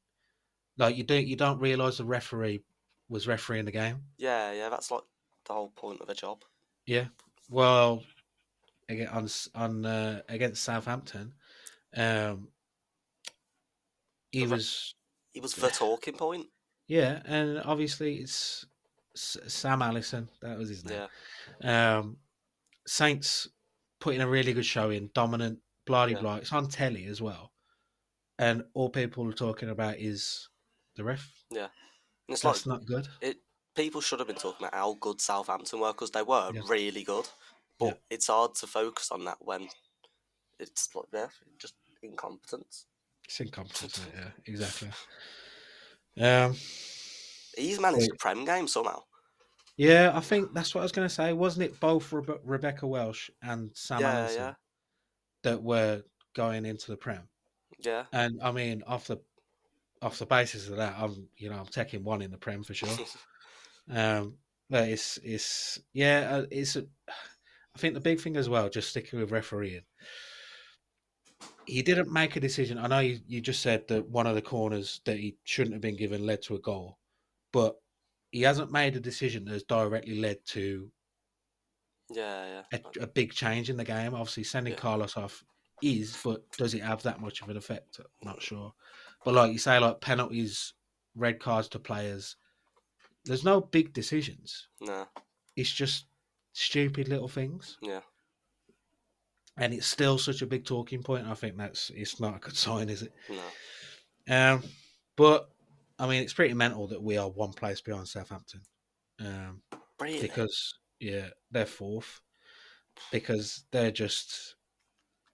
[0.78, 2.64] like, you don't you don't realise the referee
[3.08, 4.04] was refereeing the game.
[4.18, 4.68] yeah, yeah.
[4.68, 5.02] That's like
[5.46, 6.44] the whole point of a job.
[6.86, 7.08] Yeah.
[7.48, 8.02] Well,
[9.12, 11.34] on on uh, against Southampton,
[11.96, 12.48] um,
[14.32, 14.94] he was
[15.34, 16.46] It was the talking point.
[16.86, 18.66] yeah, and obviously it's
[19.14, 20.28] Sam Allison.
[20.42, 21.08] That was his name.
[21.62, 22.18] Yeah, Um,
[22.86, 23.48] Saints
[24.00, 26.20] putting a really good show in, dominant, bloody Yeah.
[26.20, 26.36] blah.
[26.36, 27.52] It's on telly as well,
[28.38, 30.48] and all people are talking about is
[30.96, 31.28] the ref.
[31.52, 31.68] and
[32.28, 33.08] it's That's like not good.
[33.20, 33.38] It
[33.74, 36.62] people should have been talking about how good Southampton were because they were Yeah.
[36.66, 37.28] really good.
[37.80, 37.94] But Yeah.
[38.10, 39.68] it's hard to focus on that when
[40.60, 42.86] it's like yeah, just incompetence.
[43.24, 43.98] It's it?
[44.14, 44.90] yeah, exactly.
[46.20, 46.54] Um,
[47.56, 48.10] He's managed Wait.
[48.10, 49.02] the Prem game somehow.
[49.76, 51.32] yeah, I think that's what I was going to say.
[51.32, 54.54] Wasn't it both Rebe- Rebecca Welch and Sam yeah, Allison yeah,
[55.42, 56.02] that were
[56.34, 57.28] going into the Prem?
[57.78, 58.04] yeah.
[58.12, 59.18] And I mean, off the
[60.02, 62.74] off the basis of that, I'm you know I'm taking one in the Prem for
[62.74, 62.88] sure.
[63.92, 64.36] Um,
[64.68, 66.76] but it's it's yeah, uh, it's.
[66.76, 66.84] A,
[67.74, 69.82] I think the big thing as well, just sticking with refereeing.
[71.66, 72.78] He didn't make a decision.
[72.78, 75.82] I know you, you just said that one of the corners that he shouldn't have
[75.82, 76.98] been given led to a goal,
[77.52, 77.76] but
[78.32, 80.90] he hasn't made a decision that has directly led to
[82.10, 82.78] yeah, yeah.
[82.98, 84.14] a, a big change in the game.
[84.14, 84.80] Obviously, sending Yeah.
[84.80, 85.44] Carlos off
[85.82, 88.00] is, but does it have that much of an effect?
[88.00, 88.72] I'm not sure.
[89.24, 90.74] But like you say, like penalties,
[91.14, 92.36] red cards to players.
[93.24, 94.68] There's no big decisions.
[94.80, 95.06] No,
[95.56, 96.06] It's just
[96.52, 98.00] stupid little things, yeah,
[99.56, 101.26] and it's still such a big talking point.
[101.26, 103.12] I think that's it's not a good sign, is it?
[103.28, 103.42] no.
[104.28, 104.62] Um,
[105.16, 105.50] but
[105.98, 108.62] I mean, it's pretty mental that we are one place behind Southampton.
[109.20, 109.62] Um,
[109.98, 112.20] because yeah, they're fourth
[113.12, 114.56] because they're just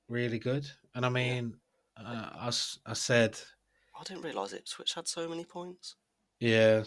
[0.08, 0.66] really good.
[0.94, 1.54] And I mean,
[1.96, 2.52] uh, I,
[2.86, 3.38] I said,
[3.98, 5.96] I didn't realise Ipswich had so many points.
[6.40, 6.82] yeah,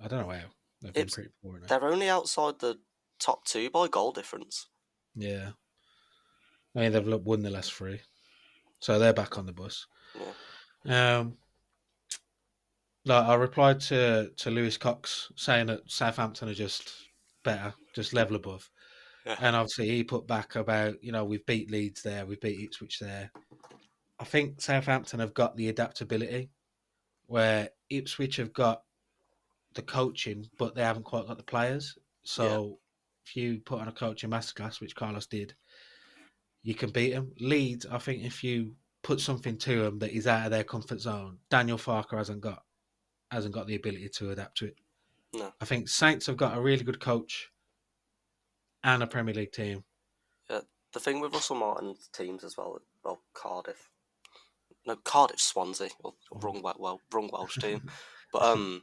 [0.00, 0.44] I don't know how
[0.82, 1.60] they've been pretty poor.
[1.60, 2.78] They're only outside the
[3.18, 4.68] top two by goal difference.
[5.14, 5.50] Yeah,
[6.74, 8.00] I mean they've won the last three,
[8.80, 9.86] so they're back on the bus.
[10.84, 11.18] Yeah.
[11.18, 11.36] Um,
[13.04, 16.92] like I replied to to Lewis Cox saying that Southampton are just
[17.44, 18.70] better, just level above.
[19.26, 19.36] Yeah.
[19.40, 22.98] And obviously, he put back about you know we've beat Leeds there, we've beat Ipswich
[22.98, 23.30] there.
[24.20, 26.50] I think Southampton have got the adaptability,
[27.26, 28.82] where Ipswich have got
[29.74, 31.96] the coaching, but they haven't quite got the players.
[32.24, 32.78] So
[33.28, 35.54] if you put on a coaching masterclass, which Carlos did,
[36.62, 37.32] you can beat them.
[37.40, 41.00] Leeds, I think, if you put something to them that is out of their comfort
[41.00, 42.62] zone, Daniel Farke hasn't got
[43.30, 44.76] hasn't got the ability to adapt to it.
[45.34, 45.52] No.
[45.60, 47.50] I think Saints have got a really good coach
[48.82, 49.84] and a Premier League team.
[50.48, 50.60] Yeah,
[50.94, 53.90] The thing with Russell Martin's teams as well, well, Cardiff.
[54.86, 55.90] No, Cardiff, Swansea.
[56.02, 57.82] Well, wrong, well, wrong Welsh team.
[58.30, 58.82] But um,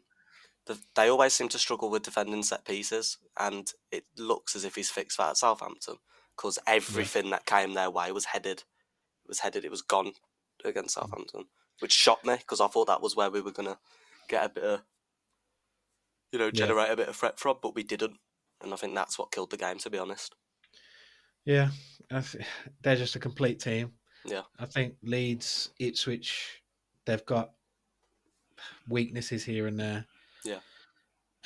[0.66, 4.76] the, they always seem to struggle with defending set pieces, and it looks as if
[4.76, 5.96] he's fixed that at Southampton
[6.36, 8.64] because everything that came their way was headed.
[9.24, 9.64] It was headed.
[9.64, 10.14] It was gone
[10.64, 11.02] against mm.
[11.02, 11.46] Southampton,
[11.80, 13.78] which shocked me because I thought that was where we were gonna
[14.28, 14.82] get a bit of,
[16.32, 16.52] you know, Yeah.
[16.52, 18.20] generate a bit of threat from, but we didn't,
[18.62, 19.78] and I think that's what killed the game.
[19.80, 20.36] To be honest.
[21.46, 21.70] Yeah,
[22.12, 22.46] I th-
[22.82, 23.94] they're just a complete team.
[24.26, 24.42] Yeah.
[24.58, 26.64] I think Leeds, Ipswich,
[27.06, 27.52] they've got
[28.88, 30.06] weaknesses here and there.
[30.46, 30.60] Yeah.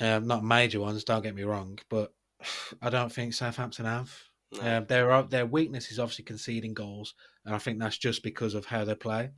[0.00, 2.12] Um, not major ones, don't get me wrong, but
[2.82, 4.16] I don't think Southampton have.
[4.52, 4.78] No.
[4.78, 8.66] Um, their their weakness is obviously conceding goals, and I think that's just because of
[8.66, 9.30] how they play.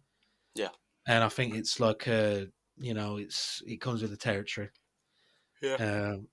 [0.54, 0.68] Yeah.
[1.06, 2.42] and I think it's like uh
[2.78, 4.70] you know, it's it comes with the territory.
[5.60, 5.74] Yeah.
[5.74, 6.28] Um,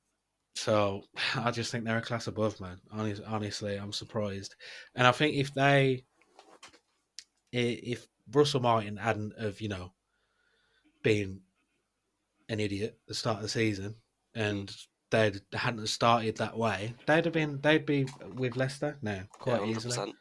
[0.55, 1.03] so
[1.35, 2.79] I just think they're a class above, man.
[2.91, 4.55] Honest, honestly, I'm surprised,
[4.95, 6.03] and I think if they,
[7.51, 9.93] if Russell Martin hadn't have you know,
[11.03, 11.41] been
[12.49, 13.95] an idiot at the start of the season,
[14.35, 14.75] and
[15.11, 19.75] they hadn't started that way, they'd have been they'd be with Leicester now quite yeah,
[19.75, 20.13] easily.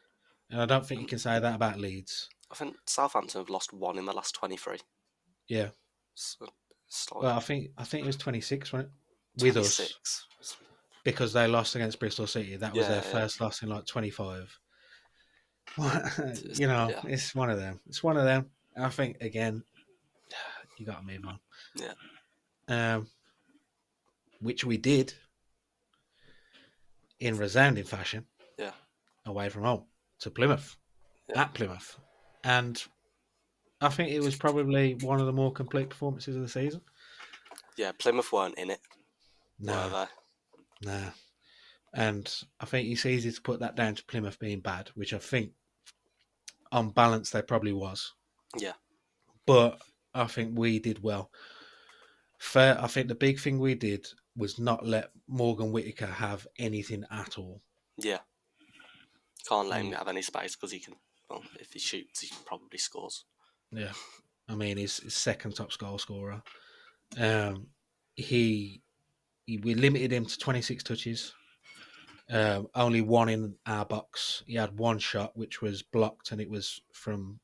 [0.51, 2.27] And I don't think you can say that about Leeds.
[2.51, 4.79] I think Southampton have lost one in the last 23.
[5.47, 5.69] Yeah.
[6.15, 8.89] So like Well, I think I think it was 26, wasn't
[9.37, 9.43] it?
[9.43, 9.95] With us
[11.03, 12.55] because they lost against Bristol City.
[12.55, 13.11] That was Yeah, their yeah.
[13.11, 14.59] first loss in like 25.
[16.55, 17.79] You know, it's one of them.
[17.87, 18.49] It's one of them.
[18.75, 19.63] I think again,
[20.77, 21.39] you got to move on.
[21.75, 21.93] Yeah.
[22.69, 23.07] Um,
[24.41, 25.13] which we did
[27.19, 28.25] in resounding fashion.
[28.57, 28.71] Yeah.
[29.25, 29.85] Away from home
[30.19, 30.77] to Plymouth,
[31.27, 31.41] Yeah.
[31.41, 31.97] at Plymouth,
[32.43, 32.81] and
[33.81, 36.81] I think it was probably one of the more complete performances of the season.
[37.77, 38.79] Yeah, Plymouth weren't in it,
[39.59, 40.07] No?
[40.81, 41.11] Nah.
[41.93, 45.17] And I think it's easy to put that down to Plymouth being bad, which I
[45.17, 45.51] think
[46.71, 48.13] on balance they probably was.
[48.57, 48.73] Yeah.
[49.47, 49.81] But
[50.13, 51.31] I think we did well.
[52.39, 57.03] Fair I think the big thing we did was not let Morgan Whitaker have anything
[57.11, 57.61] at all.
[57.97, 58.19] Yeah.
[59.47, 59.97] Can't let him Mm.
[59.97, 60.95] have any space because he can,
[61.29, 63.25] well, if he shoots, he probably scores.
[63.71, 63.91] Yeah.
[64.47, 66.41] I mean he's, he's second top goal scorer.
[67.17, 67.67] Um
[68.15, 68.81] he,
[69.45, 71.33] he we limited him to twenty six touches.
[72.31, 74.43] Um, only one in our box.
[74.45, 77.39] He had one shot which was blocked, and it was from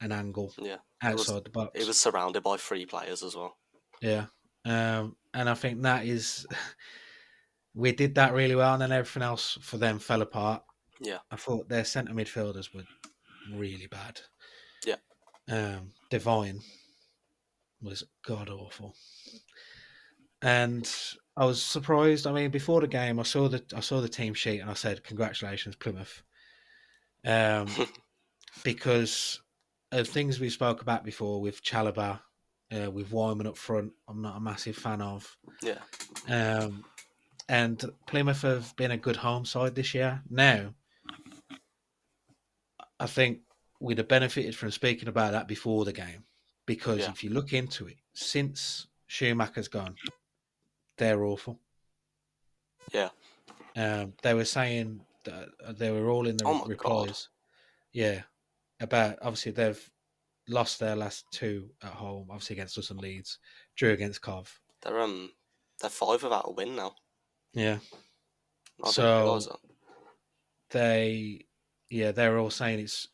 [0.00, 0.78] an angle Yeah.
[1.02, 1.78] It was- outside the box.
[1.80, 3.56] He was surrounded by three players as well.
[4.00, 4.26] Yeah,
[4.64, 6.46] um, and I think that is
[7.74, 10.62] we did that really well, and then everything else for them fell apart.
[11.00, 11.18] Yeah.
[11.30, 12.82] I thought their centre midfielders were
[13.52, 14.20] really bad.
[14.84, 14.96] Yeah.
[15.48, 16.60] um, Devine
[17.80, 18.94] was god awful,
[20.42, 20.90] and
[21.36, 22.26] I was surprised.
[22.26, 24.74] I mean, before the game, I saw the I saw the team sheet, and I
[24.74, 26.22] said, "Congratulations, Plymouth,"
[27.24, 27.68] um,
[28.64, 29.40] because
[29.92, 32.20] of things we spoke about before with Chalobah,
[32.74, 33.92] uh, with Weimann up front.
[34.08, 35.36] I'm not a massive fan of.
[35.62, 35.78] Yeah.
[36.28, 36.84] Um,
[37.48, 40.22] and Plymouth have been a good home side this year.
[40.28, 40.74] Now,
[43.00, 43.40] I think
[43.80, 46.24] we'd have benefited from speaking about that before the game
[46.66, 47.10] because Yeah.
[47.10, 49.96] if you look into it, since Schumacher's gone,
[50.96, 51.60] they're awful.
[52.92, 53.10] Yeah.
[53.76, 56.68] Um, they were saying that they were all in the Oh my God.
[56.70, 57.28] replies.
[57.92, 58.22] Yeah,
[58.80, 59.90] about obviously they've
[60.48, 63.38] lost their last two at home, obviously against us and Leeds,
[63.76, 64.60] drew against Cov.
[64.82, 65.30] They're um
[65.80, 66.94] they're five without a win now.
[67.54, 67.78] Yeah,
[68.78, 69.58] didn't So-
[70.70, 71.44] they
[71.90, 73.08] yeah they're all saying it's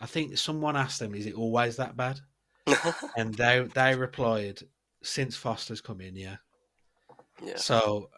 [0.00, 2.20] i think someone asked them is it always that bad
[3.16, 4.60] and they they replied
[5.02, 6.36] since foster's come in yeah
[7.44, 7.56] Yeah.
[7.56, 8.10] So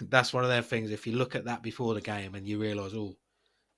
[0.00, 0.90] that's one of their things.
[0.90, 3.16] If you look at that before the game and you realise, oh,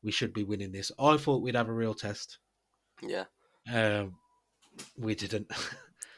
[0.03, 0.90] we should be winning this.
[0.99, 2.38] I thought we'd have a real test.
[3.03, 3.24] Yeah.
[3.73, 4.16] Um,
[4.97, 5.51] we didn't.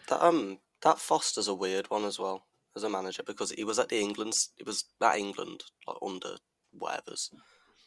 [0.08, 2.44] That um that Foster's a weird one as well
[2.74, 6.34] as a manager because he was at the England's he was at England like under
[6.72, 7.30] whatever's,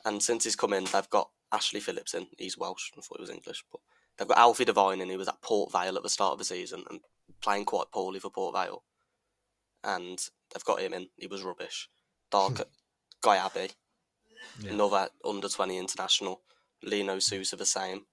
[0.05, 2.27] and since he's come in they've got Ashley Phillips in.
[2.37, 2.91] He's Welsh.
[2.97, 3.81] I thought he was English, but
[4.17, 5.09] they've got Alfie Devine in.
[5.09, 7.01] He was at Port Vale at the start of the season and
[7.41, 8.83] playing quite poorly for Port Vale,
[9.83, 10.17] and
[10.53, 11.09] they've got him in.
[11.17, 11.89] He was rubbish.
[12.31, 12.61] Dark
[13.21, 13.71] Guy Abbey,
[14.61, 14.71] Yeah.
[14.71, 16.41] another under twenty international.
[16.81, 18.05] Lino Sousa the same.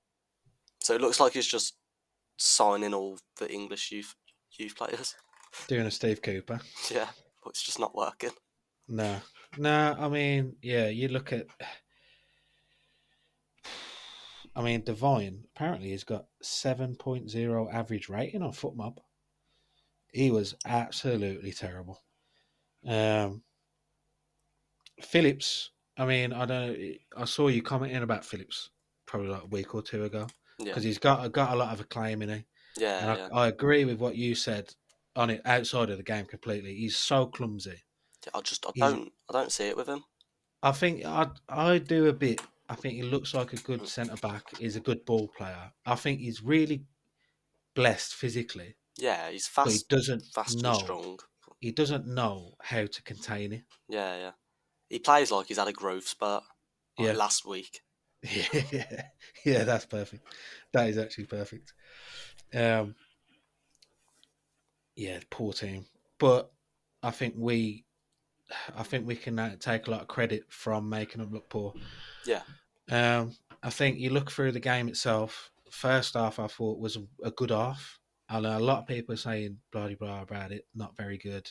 [0.90, 1.76] So it looks like he's just
[2.36, 4.12] signing all the English youth
[4.58, 5.14] youth players.
[5.68, 6.58] Doing a Steve Cooper.
[6.90, 7.06] Yeah,
[7.44, 8.32] but it's just not working.
[8.88, 9.18] No,
[9.56, 9.94] no.
[9.96, 10.88] I mean, yeah.
[10.88, 11.46] You look at.
[14.56, 18.96] I mean, Devine apparently has got seven point zero average rating on FotMob.
[20.12, 22.02] He was absolutely terrible.
[22.84, 23.44] Um,
[25.00, 25.70] Phillips.
[25.96, 26.72] I mean, I don't.
[26.72, 28.70] know, I saw you commenting about Phillips
[29.06, 30.26] probably like a week or two ago
[30.60, 32.44] Yeah, because he's got uh, got a lot of acclaim in him.
[32.76, 33.28] yeah, And yeah.
[33.32, 34.74] I, I agree with what you said
[35.16, 36.74] on it outside of the game completely.
[36.74, 37.82] He's so clumsy.
[38.26, 40.04] Yeah, I just I don't I don't see it with him.
[40.62, 42.40] I think I I do a bit.
[42.68, 43.88] I think he looks like a good mm.
[43.88, 44.56] centre back.
[44.58, 45.72] He's a good ball player.
[45.84, 46.84] I think he's really
[47.74, 50.72] blessed physically, Yeah, he's but he fast, doesn't fast know.
[50.72, 51.18] and strong.
[51.60, 53.64] He doesn't know how to contain it.
[53.88, 54.30] Yeah, yeah.
[54.88, 56.42] He plays like he's had a growth spurt
[56.98, 57.12] like Yeah.
[57.12, 57.80] last week.
[58.22, 59.02] Yeah,
[59.44, 60.24] yeah, that's perfect.
[60.72, 61.72] That is actually perfect.
[62.54, 62.94] Um,
[64.96, 65.86] yeah, poor team,
[66.18, 66.50] but
[67.02, 67.84] I think we,
[68.76, 71.74] I think we can uh, take a lot of credit from making them look poor.
[72.26, 72.42] Yeah.
[72.90, 75.50] Um, I think you look through the game itself.
[75.70, 78.00] First half, I thought was a, good half.
[78.28, 81.16] I know a lot of people are saying blah blah blah about it, not very
[81.16, 81.50] good.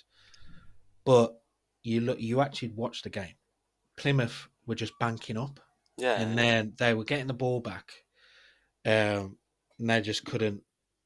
[1.05, 1.35] But
[1.83, 3.35] you look, you actually watch the game.
[3.95, 5.59] Plymouth were just banking up
[5.99, 7.91] Yeah, and then they were getting the ball back,
[8.85, 9.37] um,
[9.79, 10.61] and they just couldn't.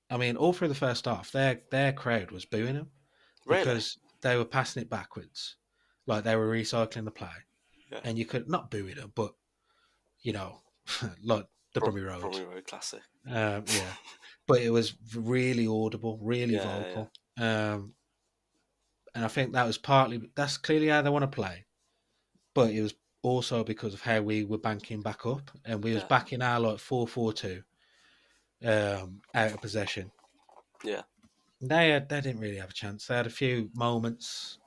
[0.10, 2.91] I mean, all through the first half, their their crowd was booing them
[3.46, 3.64] really.
[3.64, 5.56] because they were passing it backwards,
[6.06, 7.30] like they were recycling the play,
[7.91, 8.00] Yeah.
[8.04, 9.34] and you could not boo them, but
[10.22, 10.62] you know,
[11.24, 13.02] like the Brum- Brummie Road, Brummie Road classic.
[13.28, 13.94] um, yeah.
[14.48, 17.94] But it was really audible, really Yeah, vocal, um,
[19.16, 21.66] and I think that was partly that's clearly how they want to play,
[22.54, 26.03] but it was also because of how we were banking back up, and we was
[26.03, 26.07] Yeah.
[26.09, 27.63] backing our like four four two,
[28.63, 30.11] um, out of possession.
[30.84, 31.03] Yeah.
[31.61, 33.07] They had, they didn't really have a chance.
[33.07, 34.59] They had a few moments,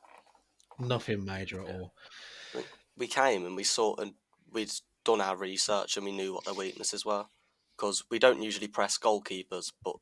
[0.78, 1.80] nothing major at Yeah.
[1.80, 1.94] all.
[2.96, 4.14] We came and we saw and
[4.50, 4.72] we'd
[5.04, 7.26] done our research and we knew what their weaknesses were
[7.76, 9.96] because we don't usually press goalkeepers, but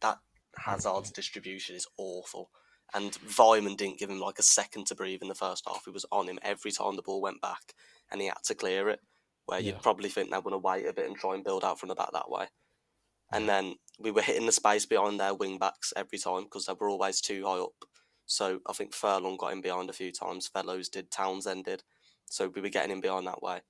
[0.00, 0.18] that
[0.56, 2.50] Hazard's distribution is awful.
[2.94, 5.84] And Weimann didn't give him like a second to breathe in the first half.
[5.84, 7.74] He was on him every time the ball went back,
[8.10, 9.00] and he had to clear it.
[9.46, 9.72] Where Yeah.
[9.72, 11.88] you'd probably think they're going to wait a bit and try and build out from
[11.88, 12.48] the back that way.
[13.30, 16.72] And then we were hitting the space behind their wing backs every time because they
[16.72, 17.84] were always too high up.
[18.24, 20.48] So I think Furlong got him behind a few times.
[20.48, 21.10] Fellows did.
[21.10, 21.82] Townsend did.
[22.26, 23.60] So we were getting him behind that way.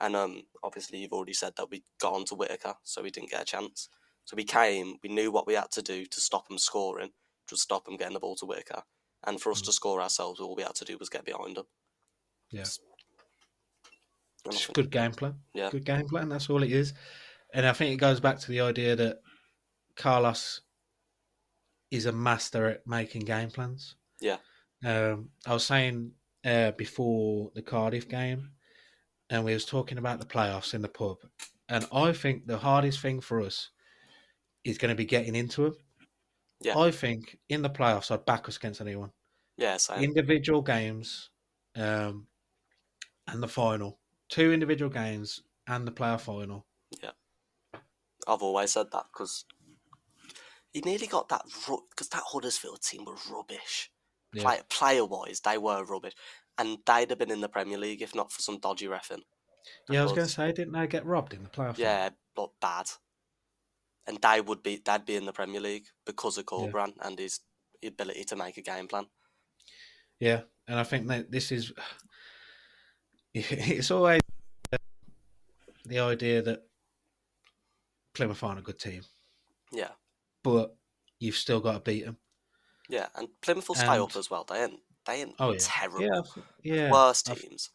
[0.00, 3.30] And um, obviously you've already said that we got on to Whitaker, so we didn't
[3.30, 3.88] get a chance.
[4.24, 4.96] So we came.
[5.02, 7.10] We knew what we had to do to stop them scoring,
[7.48, 8.82] just stop them getting the ball to Whitaker.
[9.26, 9.64] And for us Mm.
[9.66, 11.66] to score ourselves, all we had to do was get behind them.
[12.50, 12.64] Yeah.
[14.44, 15.40] And I It's good game plan.
[15.54, 15.70] Yeah.
[15.70, 16.28] Good game plan.
[16.28, 16.92] That's all it is.
[17.54, 19.20] And I think it goes back to the idea that
[19.96, 20.60] Carlos
[21.90, 23.96] is a master at making game plans.
[24.20, 24.38] Yeah.
[24.84, 26.12] Um, I was saying
[26.44, 28.50] uh, before the Cardiff game,
[29.30, 31.16] and we was talking about the playoffs in the pub,
[31.70, 33.70] and I think the hardest thing for us
[34.64, 35.76] is going to be getting into them.
[36.64, 36.78] Yeah.
[36.78, 39.10] I think in the playoffs, I'd back us against anyone
[39.56, 40.02] Yeah, same.
[40.02, 41.30] individual games
[41.76, 42.26] um,
[43.28, 43.98] and the final.
[44.28, 46.66] Two individual games and the playoff final.
[47.02, 47.10] Yeah.
[48.26, 49.44] I've always said that because
[50.72, 51.42] he nearly got that
[51.90, 53.90] because that Huddersfield team was rubbish.
[54.32, 54.42] Yeah.
[54.42, 56.14] Play, player wise, they were rubbish,
[56.58, 59.22] and they'd have been in the Premier League if not for some dodgy refing.
[59.88, 61.78] Yeah, I was going to say, didn't they get robbed in the playoff?
[61.78, 62.86] Yeah, but bad.
[64.06, 67.40] And they would be they'd be in the Premier League because of Corberan and his
[67.84, 69.06] ability to make a game plan.
[70.20, 71.72] Yeah, and I think that this is.
[73.36, 74.20] It's always
[75.86, 76.62] the idea that
[78.14, 79.02] Plymouth aren't a good team,
[79.72, 79.90] Yeah,
[80.44, 80.76] but
[81.18, 82.16] you've still got to beat them.
[82.88, 84.44] yeah, and Plymouth will stay up as well.
[84.44, 86.00] They ain't they ain't Oh yeah, terrible.
[86.02, 86.20] yeah,
[86.62, 86.90] yeah.
[86.92, 87.70] Worst teams.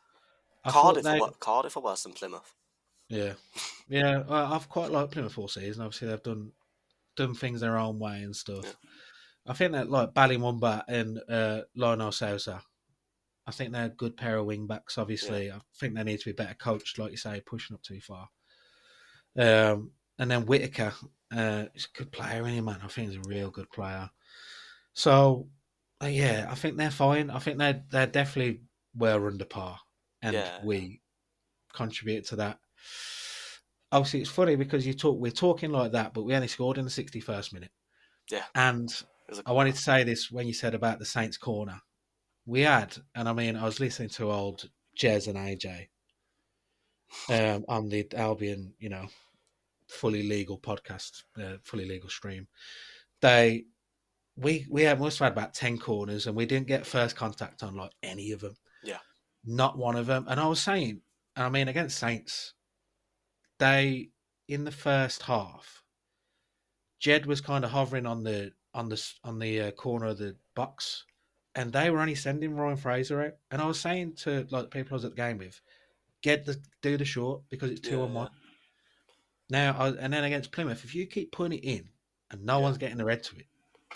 [0.63, 2.53] I Cardiff, they- Cardiff are worse than Plymouth.
[3.09, 3.33] Yeah,
[3.87, 4.23] yeah.
[4.27, 5.83] Well, I've quite liked Plymouth all season.
[5.83, 6.51] Obviously, they've done
[7.15, 8.63] done things their own way and stuff.
[8.63, 8.71] Yeah.
[9.47, 12.61] I think that like Bali Mumba and uh, Lionel Sousa
[13.49, 14.99] I think they're a good pair of wing backs.
[14.99, 17.99] Obviously, I think they need to be better coached, like you say, pushing up too
[17.99, 18.29] far.
[19.35, 19.89] Um,
[20.19, 20.93] and then Whitaker,
[21.35, 22.77] uh, he's a good player, any man.
[22.83, 24.07] I think he's a real good player.
[24.93, 25.47] So,
[25.99, 27.31] uh, yeah, I think they're fine.
[27.31, 28.61] I think they're they're definitely
[28.93, 29.79] well under par,
[30.21, 30.59] and Yeah.
[30.63, 31.01] we
[31.73, 32.59] contribute to that.
[33.91, 36.85] Obviously, it's funny because you talk we're talking like that, but we only scored in
[36.85, 37.71] the sixty first minute.
[38.29, 38.43] Yeah.
[38.55, 41.37] and It was a I wanted to say this when you said about the Saints
[41.37, 41.81] corner.
[42.45, 45.87] We had, and I mean, I was listening to old Jez and AJ
[47.29, 49.07] um, on the Albion, you know,
[49.87, 52.47] fully legal podcast, uh, fully legal stream.
[53.21, 53.65] They,
[54.35, 57.61] we, we had, must have had about 10 corners and we didn't get first contact
[57.61, 58.55] on like any of them.
[58.83, 58.99] Yeah.
[59.45, 60.25] Not one of them.
[60.27, 61.01] And I was saying,
[61.35, 62.53] and I mean, against Saints,
[63.59, 64.09] they,
[64.47, 65.83] in the first half,
[66.99, 70.35] Jed was kind of hovering on the on the on the uh, corner of the
[70.55, 71.05] box,
[71.55, 73.33] and they were only sending Ryan Fraser out.
[73.51, 75.61] And I was saying to like people I was at the game with,
[76.21, 78.29] get the do the short because it's two Yeah, on one.
[79.49, 81.89] Now I, and then against Plymouth, if you keep putting it in
[82.31, 82.63] and no Yeah.
[82.63, 83.47] one's getting the red to it,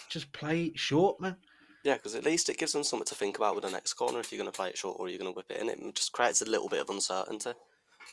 [0.10, 1.38] just play it short, man.
[1.84, 4.20] Yeah, because at least it gives them something to think about with the next corner
[4.20, 5.70] if you're going to play it short or you're going to whip it in.
[5.70, 7.52] It just creates a little bit of uncertainty.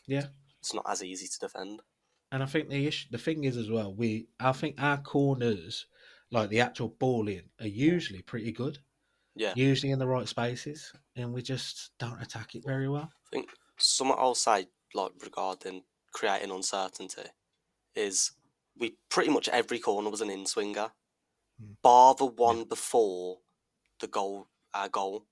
[0.07, 0.27] Yeah.
[0.61, 1.81] It's not as easy to defend.
[2.33, 5.87] And I think the issue, the thing is as well, we I think our corners,
[6.31, 8.79] like the actual ball in, are usually pretty good.
[9.35, 9.53] Yeah.
[9.57, 13.11] Usually in the right spaces, and we just don't attack it very well.
[13.27, 17.31] I think something I'll say, like regarding creating uncertainty,
[17.95, 18.33] is
[18.77, 20.93] we pretty much every corner was an in swinger,
[21.63, 21.77] Mm.
[21.83, 23.41] bar the one before
[24.01, 25.27] the goal, our goal.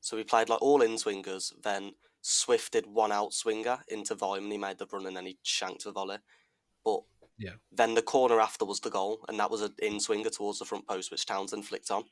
[0.00, 1.92] So we played like all in swingers, then
[2.30, 5.38] Swift did one out swinger into volume, and he made the run and then he
[5.42, 6.18] shanked the volley.
[6.84, 7.00] But
[7.38, 7.54] Yeah.
[7.72, 10.66] then the corner after was the goal, and that was an in swinger towards the
[10.66, 12.04] front post, which Townsend flicked on.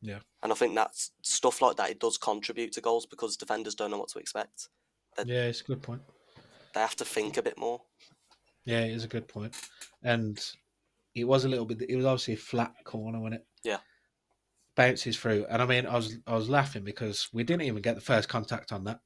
[0.00, 0.20] Yeah.
[0.42, 1.90] And I think that's stuff like that.
[1.90, 4.68] It does contribute to goals because defenders don't know what to expect.
[5.16, 6.02] That- Yeah, it's a good point.
[6.72, 7.82] They have to think a bit more.
[8.64, 9.54] Yeah, it is a good point.
[10.02, 10.42] And
[11.14, 11.82] it was a little bit.
[11.90, 13.46] It was obviously a flat corner, wasn't it?
[13.62, 13.80] Yeah.
[14.74, 17.94] Bounces through, and I mean, I was I was laughing because we didn't even get
[17.96, 19.00] the first contact on that.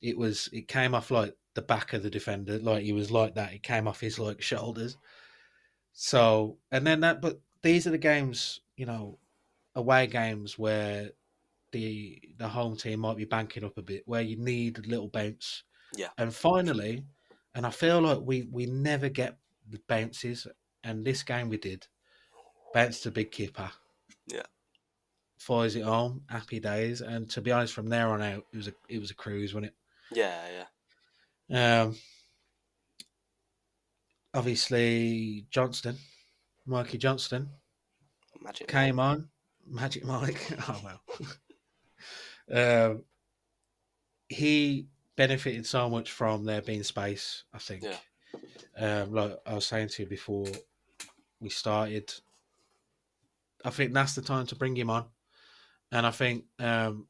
[0.00, 3.34] It was it came off like the back of the defender, like he was like
[3.34, 3.52] that.
[3.52, 4.96] It came off his like shoulders.
[5.92, 9.18] So and then that, but these are the games, you know,
[9.74, 11.10] away games where
[11.72, 15.08] the the home team might be banking up a bit, where you need a little
[15.08, 15.64] bounce.
[15.96, 16.08] Yeah.
[16.16, 17.04] And finally,
[17.54, 19.38] and I feel like we we never get
[19.68, 20.46] the bounces,
[20.84, 21.86] and this game we did.
[22.74, 23.70] Bounce to big keeper.
[24.26, 24.42] Yeah.
[25.38, 28.68] Fires it home, happy days, and to be honest, from there on out, it was
[28.68, 29.72] a it was a cruise, wasn't
[30.12, 30.64] Yeah,
[31.50, 31.82] yeah.
[31.82, 31.96] Um,
[34.34, 35.96] obviously Johnston,
[36.66, 37.48] Mikey Johnston,
[38.40, 38.68] Magic.
[38.68, 39.28] came on.
[39.66, 40.40] Magic Mike.
[40.68, 40.80] Oh
[42.50, 42.90] well.
[42.90, 43.04] um,
[44.28, 44.86] he
[45.16, 47.44] benefited so much from there being space.
[47.52, 47.82] I think.
[47.84, 47.96] Yeah.
[48.76, 50.46] Um, like I was saying to you before
[51.40, 52.12] we started,
[53.64, 55.06] I think that's the time to bring him on,
[55.90, 57.06] and I think, um,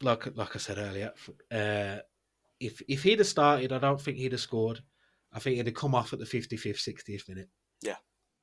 [0.00, 1.12] like like I said earlier,
[1.50, 1.98] uh,
[2.62, 4.80] if if he'd have started, I don't think he'd have scored.
[5.32, 7.48] I think he'd have come off at the fifty fifth, sixtieth minute.
[7.82, 7.96] Yeah.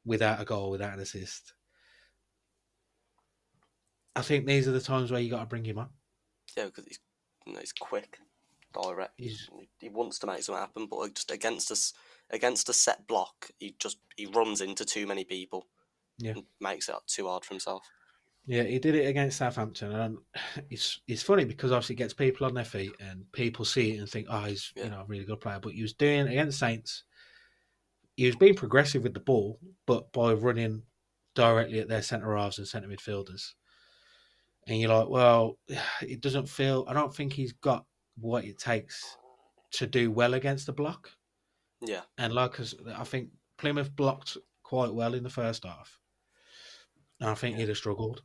[0.06, 1.54] Without a goal, without an assist.
[4.16, 5.90] I think these are the times where you got to bring him on.
[6.58, 7.00] Yeah, because he's,
[7.46, 8.18] you know, he's quick,
[8.74, 9.14] direct.
[9.18, 9.50] He's
[9.80, 11.94] He- wants to make something happen, but just against us,
[12.32, 15.68] against a set block, he just he runs into too many people.
[16.22, 16.32] Yeah.
[16.32, 17.88] and makes it too hard for himself.
[18.50, 20.18] Yeah, he did it against Southampton, and
[20.72, 24.00] it's it's funny because obviously it gets people on their feet, and people see it
[24.00, 24.86] and think, "Oh, he's Yeah.
[24.86, 27.04] you know a really good player." But he was doing it against Saints.
[28.18, 30.82] He was being progressive with the ball, but by running
[31.36, 33.54] directly at their centre halves and centre midfielders.
[34.68, 35.60] And you're like, well,
[36.02, 36.86] it doesn't feel.
[36.88, 37.86] I don't think he's got
[38.18, 39.16] what it takes
[39.74, 41.12] to do well against the block.
[41.82, 46.00] Yeah, And like I think Plymouth blocked quite well in the first half.
[47.22, 48.24] I think he'd have struggled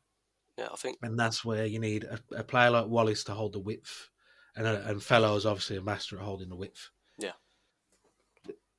[0.59, 0.69] yeah.
[0.73, 3.59] I think and that's where you need a, a player like Wallace to hold the
[3.61, 4.11] width,
[4.57, 6.91] and uh, and Fellows obviously a master at holding the width.
[7.19, 7.33] Yeah.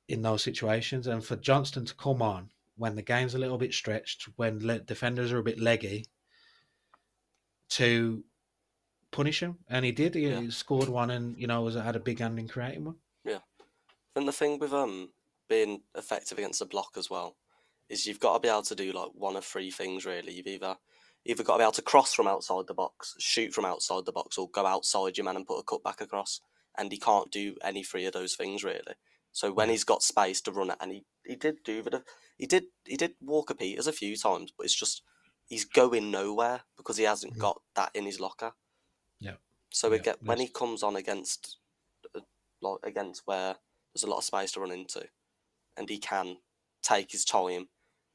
[0.08, 3.72] In those situations, and for Johnston to come on when the game's a little bit
[3.72, 6.04] stretched, when le- defenders are a bit leggy,
[7.70, 8.22] to
[9.10, 10.14] punish him, and he did.
[10.14, 10.48] He, Yeah.
[10.50, 12.96] scored one, and you know was had a big hand in creating one.
[13.24, 13.40] Yeah.
[14.14, 15.10] And the thing with um
[15.48, 17.36] being effective against the block as well
[17.88, 20.32] is you've got to be able to do like one of three things really.
[20.32, 20.76] You've either
[21.26, 24.12] either got to be able to cross from outside the box, shoot from outside the
[24.12, 26.40] box, or go outside your man and put a cut back across.
[26.78, 28.94] And he can't do any three of those things really.
[29.32, 32.02] So when he's got space to run it, and he, he did do the
[32.38, 35.02] he did he did Walker Peters a few times, but it's just
[35.46, 38.52] he's going nowhere because he hasn't got that in his locker.
[39.20, 39.34] Yeah.
[39.70, 41.58] So Yeah, get when he comes on against,
[42.14, 42.20] uh,
[42.62, 43.56] like against where
[43.94, 45.06] there's a lot of space to run into,
[45.76, 46.38] and he can
[46.82, 47.68] take his time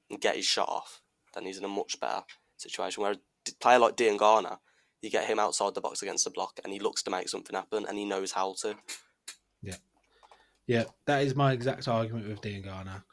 [0.09, 1.01] and get his shot off,
[1.33, 2.23] then he's in a much better
[2.61, 3.03] situation.
[3.03, 4.57] Where a player like Diangana,
[5.01, 7.55] you get him outside the box against the block, and he looks to make something
[7.55, 8.75] happen, and he knows how to.
[9.61, 9.77] Yeah,
[10.67, 13.03] yeah, that is my exact argument with Diangana.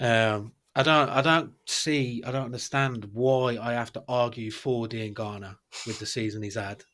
[0.00, 4.86] Um, I don't, I don't see, I don't understand why I have to argue for
[4.86, 6.84] Diangana with the season he's had.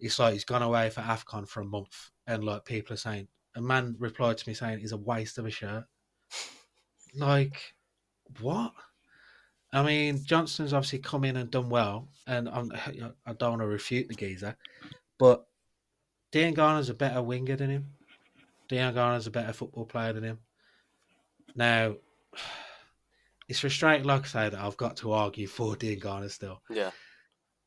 [0.00, 3.28] It's like he's gone away for Afcon for a month, and like people are saying,
[3.54, 5.84] a man replied to me saying he's a waste of a shirt.
[7.14, 7.74] Like,
[8.40, 8.72] what?
[9.72, 12.72] I mean, Johnston's obviously come in and done well, and I'm,
[13.26, 14.56] I don't want to refute the geezer,
[15.18, 15.46] but
[16.32, 17.86] Diangana's a better winger than him.
[18.68, 20.38] Diangana's a better football player than him.
[21.54, 21.96] Now,
[23.48, 26.62] it's frustrating, like I say, that I've got to argue for Diangana still.
[26.70, 26.90] Yeah,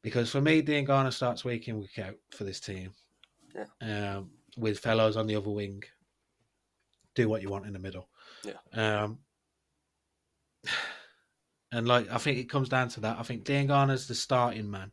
[0.02, 2.94] Because for me, Diangana starts week in, week out for this team.
[3.56, 4.18] Yeah.
[4.18, 5.84] Um, with fellows on the other wing.
[7.16, 8.08] Do what you want in the middle.
[8.44, 8.54] Yeah.
[8.74, 9.20] Um,
[11.72, 13.18] and like I think it comes down to that.
[13.20, 14.92] I think Diangana's the starting man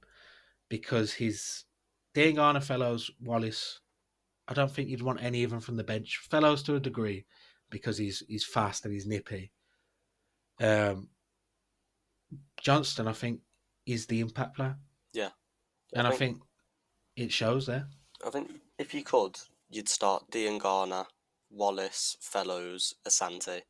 [0.68, 1.64] because he's
[2.14, 3.80] Diangana, Fellows, Wallace.
[4.48, 6.18] I don't think you'd want any of them from the bench.
[6.30, 7.26] Fellows to a degree
[7.70, 9.52] because he's he's fast and he's nippy.
[10.60, 11.08] Um,
[12.60, 13.40] Johnston, I think,
[13.86, 14.76] is the impact player.
[15.12, 15.30] Yeah.
[15.94, 16.38] and I think
[17.16, 17.86] it shows there.
[18.24, 19.38] I think if you could,
[19.70, 21.06] you'd start Diangana,
[21.50, 23.62] Wallace, Fellows, Asante,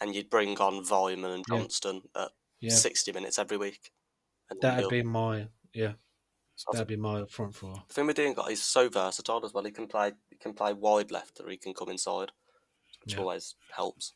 [0.00, 1.58] and you'd bring on Weimann and Yeah.
[1.58, 2.30] Johnston at
[2.60, 3.92] Yeah, 60 minutes every week.
[4.50, 5.94] And that'd be my yeah,
[6.56, 7.74] so that'd be my front four.
[7.88, 9.64] The thing with Diangana, he's so versatile as well.
[9.64, 12.32] He can play, he can play wide left, or he can come inside,
[13.04, 13.20] which Yeah.
[13.20, 14.14] always helps.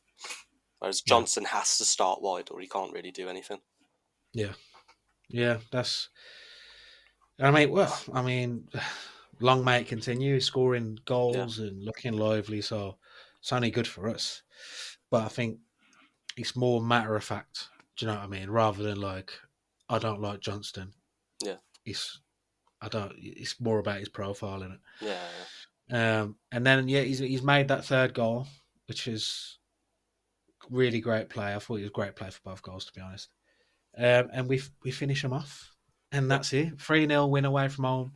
[0.79, 1.11] Whereas Yeah.
[1.15, 3.61] Johnston has to start wide, or he can't really do anything.
[4.33, 4.55] Yeah,
[5.29, 6.11] Yeah, that's.
[7.41, 8.69] I mean, well, I mean,
[9.41, 12.61] long may it continue scoring goals and looking lively.
[12.63, 12.99] So
[13.41, 14.43] it's only good for us.
[15.11, 15.61] But I think
[16.37, 17.69] it's more matter of fact.
[17.97, 18.51] Do you know what I mean?
[18.51, 19.33] Rather than like,
[19.89, 20.93] I don't like Johnston.
[21.43, 21.57] Yeah.
[21.85, 22.21] It's,
[22.81, 23.13] I don't.
[23.17, 24.81] It's more about his profile in it.
[25.01, 25.19] Yeah,
[25.89, 26.21] yeah.
[26.21, 28.47] Um, and then yeah, he's he's made that third goal,
[28.87, 29.59] which is
[30.71, 31.55] really great play.
[31.55, 33.29] I thought he was a great play for both goals, to be honest.
[33.97, 35.73] Um, and we we finish them off,
[36.13, 36.81] and that's it.
[36.81, 38.13] Three 0 win away from home.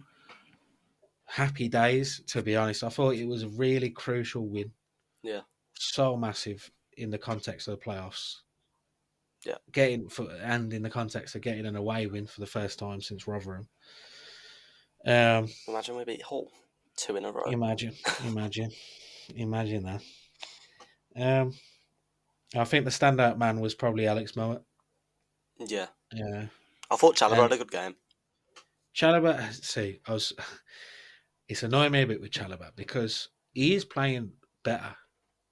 [1.26, 2.82] Happy days, to be honest.
[2.82, 4.72] I thought it was a really crucial win.
[5.22, 5.42] Yeah.
[5.78, 8.36] So massive in the context of the playoffs.
[9.44, 9.56] Yeah.
[9.72, 13.00] Getting for and in the context of getting an away win for the first time
[13.00, 13.68] since Rotherham.
[15.06, 16.50] Um, Imagine we beat Hull
[16.96, 17.44] two in a row.
[17.44, 17.94] Imagine,
[18.26, 18.70] imagine,
[19.34, 20.02] imagine that.
[21.16, 21.54] Um,
[22.56, 24.62] I think the standout man was probably Alex Mowat.
[25.58, 26.46] Yeah, Yeah,
[26.90, 27.96] I thought Chalobah Um, had a good game.
[28.94, 29.52] Chalobah.
[29.64, 30.32] See, I was.
[31.48, 34.32] It's annoying me a bit with Chalobah because he is playing
[34.64, 34.94] better.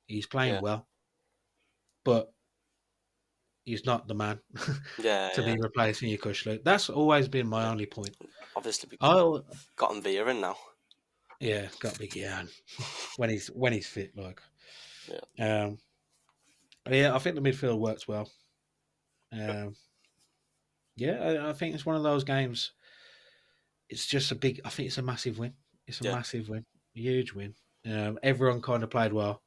[0.07, 0.61] He's playing Yeah.
[0.61, 0.89] well,
[2.05, 2.33] but
[3.67, 4.41] he's not the man
[4.99, 5.55] Yeah, to yeah.
[5.55, 6.65] be replacing you, Yokuslu.
[6.65, 8.17] That's always been my only point.
[8.57, 9.45] obviously we Oh,
[9.77, 10.57] got him Via in now.
[11.41, 12.49] Yeah, got big Jan
[13.19, 14.17] when he's when he's fit.
[14.17, 14.41] Like,
[15.09, 15.79] yeah, um,
[16.91, 18.31] yeah, I think the midfield works well.
[19.33, 19.77] Um,
[20.97, 22.73] yeah, I, I think it's one of those games.
[23.89, 24.61] It's just a big.
[24.65, 25.55] I think it's a massive win.
[25.87, 26.13] It's a Yeah.
[26.13, 26.65] massive win,
[26.95, 27.55] huge win.
[27.87, 29.43] Um, everyone kind of played well.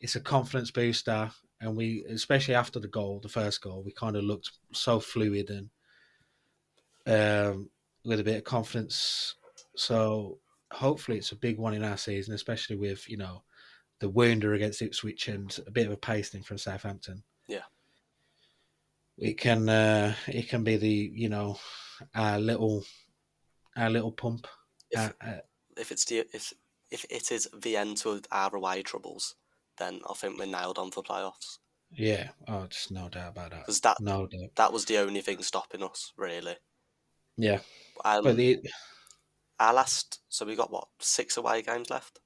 [0.00, 1.30] It's a confidence booster,
[1.60, 5.50] and we, especially after the goal, the first goal, we kind of looked so fluid
[5.50, 5.70] and
[7.06, 7.68] um,
[8.04, 9.34] with a bit of confidence.
[9.76, 10.38] So
[10.72, 13.42] hopefully it's a big one in our season, especially with you know
[14.00, 17.22] the wounder against Ipswich and a bit of a pasting from Southampton.
[17.48, 17.62] Yeah.
[19.16, 21.58] it can uh, it can be the you know
[22.14, 22.84] our little
[23.76, 24.46] our little pump.
[24.90, 25.42] If, our- our-
[25.76, 26.52] if it's the if
[26.90, 29.34] if it is the end to our away troubles,
[29.78, 31.58] then I think we're nailed on for playoffs.
[31.90, 33.60] yeah, oh, just no doubt about that.
[33.60, 34.50] Because that No doubt.
[34.56, 36.56] that was the only thing stopping us, really.
[37.36, 37.60] Yeah,
[38.04, 38.60] Um, but the
[39.60, 42.20] our last, so we got what six away games left,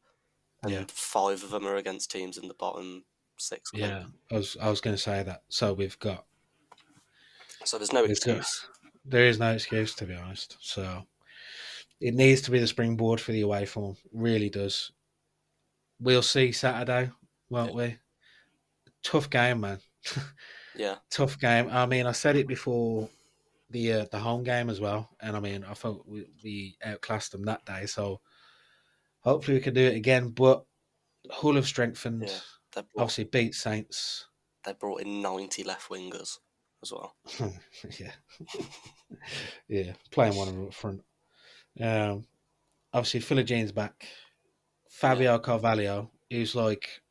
[0.63, 0.85] and Yeah.
[0.89, 3.05] five of them are against teams in the bottom
[3.39, 3.71] six.
[3.75, 3.89] I think.
[3.91, 5.43] yeah, I was I was going to say that.
[5.49, 6.27] So we've got
[7.65, 8.67] So there's no got- excuse.
[9.05, 10.57] there is no excuse to be honest.
[10.61, 11.07] So
[12.01, 13.97] it needs to be the springboard for the away form.
[14.13, 14.91] Really does.
[16.01, 17.11] We'll see Saturday,
[17.53, 17.77] won't Yeah.
[17.77, 17.99] we?
[19.03, 19.79] Tough game, man.
[20.75, 21.69] Yeah, Tough game.
[21.71, 23.11] I mean, I said it before
[23.69, 27.33] the uh, the home game as well, and I mean, I thought we, we outclassed
[27.33, 27.85] them that day.
[27.85, 28.23] So
[29.21, 30.31] hopefully we can do it again.
[30.31, 30.65] But
[31.31, 32.23] Hull have strengthened.
[32.23, 32.39] Yeah.
[32.75, 34.29] brought, Obviously, beat Saints.
[34.65, 36.39] they brought in ninety left wingers
[36.83, 37.15] as well.
[38.01, 38.13] yeah,
[39.69, 41.03] yeah, playing one of them up front.
[41.79, 42.25] Um,
[42.95, 44.07] obviously Philogene's back.
[44.89, 47.03] Fabio Carvalho, who's like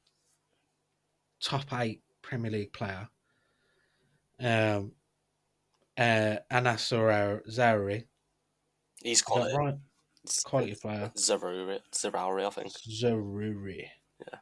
[1.41, 3.07] top eight Premier League player.
[4.39, 4.93] Um,
[5.97, 8.05] uh, Anas Zaroury.
[9.03, 9.57] He's quality.
[9.57, 9.75] right?
[10.43, 11.11] Quality player.
[11.15, 12.71] Zaruri, Zarauri, I think.
[12.87, 13.87] Zaroury.
[14.19, 14.39] Yeah.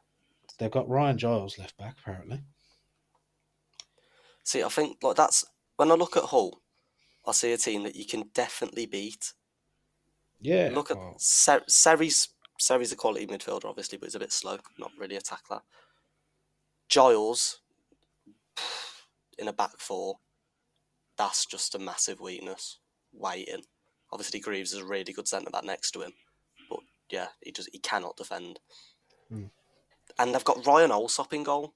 [0.58, 2.42] They've got Ryan Giles left back, apparently.
[4.44, 5.46] See, I think like that's
[5.78, 6.62] when I look at Hull,
[7.26, 9.34] I see a team that you can definitely beat.
[10.42, 10.72] Yeah.
[10.74, 14.58] Look at well, Ser- Seri's Seri's a quality midfielder, obviously, but he's a bit slow,
[14.78, 15.62] not really a tackler.
[16.90, 17.62] Giles
[19.38, 20.18] in a back four,
[21.18, 22.80] that's just a massive weakness.
[23.14, 23.64] Waiting.
[24.12, 26.14] Obviously, Greaves is a really good centre back next to him,
[26.70, 26.80] but
[27.12, 28.60] yeah, he just he cannot defend.
[29.30, 29.46] Hmm.
[30.18, 31.76] And they've got Ryan Allsop in goal,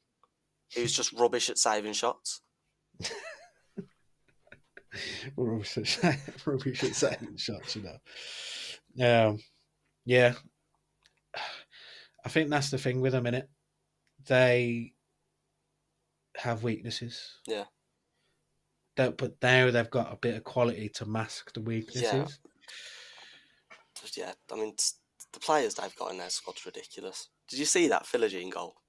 [0.75, 2.41] who's just rubbish at saving shots.
[5.37, 9.29] rubbish at rubbish at saving shots, you know.
[9.29, 9.39] Um,
[10.05, 10.33] yeah,
[12.25, 13.47] I think that's the thing with them, innit?
[14.27, 14.92] They
[16.37, 17.39] have weaknesses.
[17.47, 17.65] Yeah.
[18.95, 22.39] But now they've got a bit of quality to mask the weaknesses.
[23.99, 24.75] Just, yeah, I mean,
[25.31, 27.29] the players they've got in their squad's ridiculous.
[27.47, 28.75] Did you see that Philogene goal?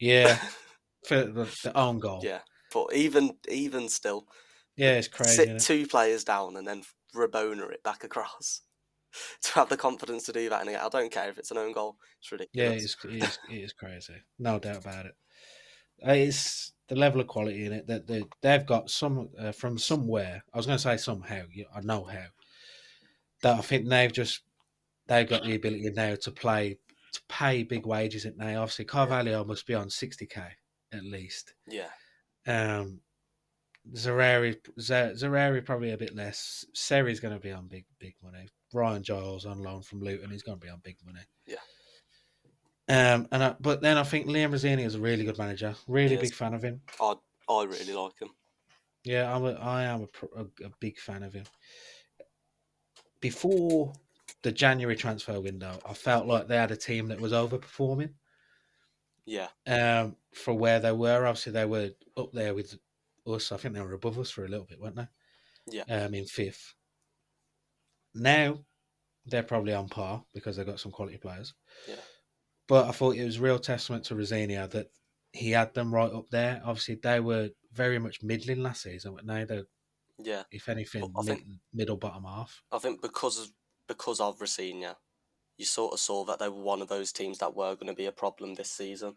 [0.00, 0.38] Yeah,
[1.06, 2.22] for the, the own goal.
[2.24, 2.40] yeah,
[2.72, 4.26] but even even still,
[4.76, 5.44] yeah, it's crazy.
[5.44, 8.62] sit two players down and then Rabona it back across.
[9.42, 11.72] to have the confidence to do that, and I don't care if it's an own
[11.72, 11.96] goal.
[12.20, 12.84] It's Yeah, ridiculous.
[12.84, 14.22] it's, it is, it is crazy.
[14.38, 15.14] No doubt about it.
[16.06, 19.78] Uh, It's the level of quality in it that they, they've got some uh, from
[19.78, 20.42] somewhere.
[20.52, 21.42] I was going to say somehow.
[21.74, 22.26] I know how.
[23.42, 24.42] That I think they've just
[25.06, 26.78] they've got the ability now to play
[27.12, 28.26] to pay big wages.
[28.26, 30.42] At now, obviously, Carvalho must be on sixty k
[30.92, 31.54] at least.
[31.68, 31.88] yeah,
[32.46, 33.00] Um,
[33.94, 36.64] Zarari, Z- Zarari probably a bit less.
[36.74, 38.48] Seri's going to be on big, big money.
[38.74, 41.24] Ryan Giles on loan from Luton, he's going to be on big money.
[41.46, 41.56] Yeah.
[42.90, 45.76] Um, and I, but then I think Liam Rosenior is a really good manager.
[45.86, 46.20] Really He is.
[46.22, 46.80] big fan of him.
[47.00, 47.14] I
[47.48, 48.30] I really like him.
[49.04, 51.44] Yeah, I'm a, I am a, a, a big fan of him.
[53.20, 53.92] Before
[54.42, 58.10] the January transfer window, I felt like they had a team that was overperforming.
[59.24, 61.26] Yeah, um, for where they were.
[61.26, 62.76] Obviously, they were up there with
[63.26, 63.52] us.
[63.52, 65.08] I think they were above us for a little bit, weren't they?
[65.70, 65.84] Yeah.
[65.88, 66.74] Um, in fifth.
[68.14, 68.64] Now
[69.26, 71.54] they're probably on par because they've got some quality players.
[71.88, 71.94] Yeah.
[72.70, 74.92] But I thought it was real testament to Rosenior that
[75.32, 76.62] he had them right up there.
[76.64, 79.64] Obviously, they were very much middling last season, but now they're,
[80.22, 80.44] yeah.
[80.52, 82.62] if anything, mid, think- middle bottom half.
[82.70, 83.48] I think because of
[83.88, 84.94] because of Rosenior,
[85.58, 87.92] you sort of saw that they were one of those teams that were going to
[87.92, 89.16] be a problem this season.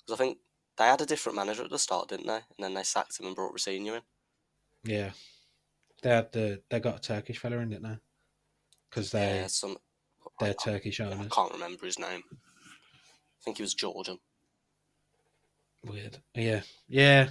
[0.00, 0.38] Because I think
[0.76, 2.32] they had a different manager at the start, didn't they?
[2.32, 4.02] And then they sacked him and brought Rosenior in.
[4.82, 5.10] Yeah.
[6.02, 7.98] They had the they got a Turkish fella in, didn't they?
[8.90, 9.76] Because they Yeah, some.
[10.40, 12.24] they're I, Turkish I can't remember his name.
[13.40, 14.18] I think he was Georgian.
[15.84, 16.18] Weird.
[16.34, 16.62] Yeah.
[16.88, 17.28] Yeah.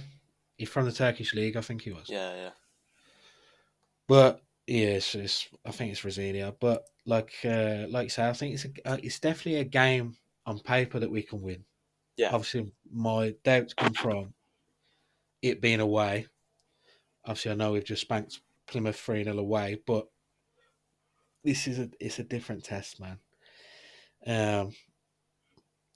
[0.56, 2.08] He's from the Turkish league, I think he was.
[2.08, 2.50] Yeah, yeah,
[4.08, 6.52] But yeah, it's, it's I think it's Rosenior.
[6.58, 10.16] But like uh, like you say, I think it's a, uh, it's definitely a game
[10.46, 11.64] on paper that we can win.
[12.16, 12.30] Yeah.
[12.32, 14.34] Obviously, my doubts come from
[15.42, 16.26] it being away.
[17.24, 20.08] Obviously, I know we've just spanked Plymouth three 0 away, but
[21.44, 23.18] this is a it's a different test, man.
[24.26, 24.72] Um,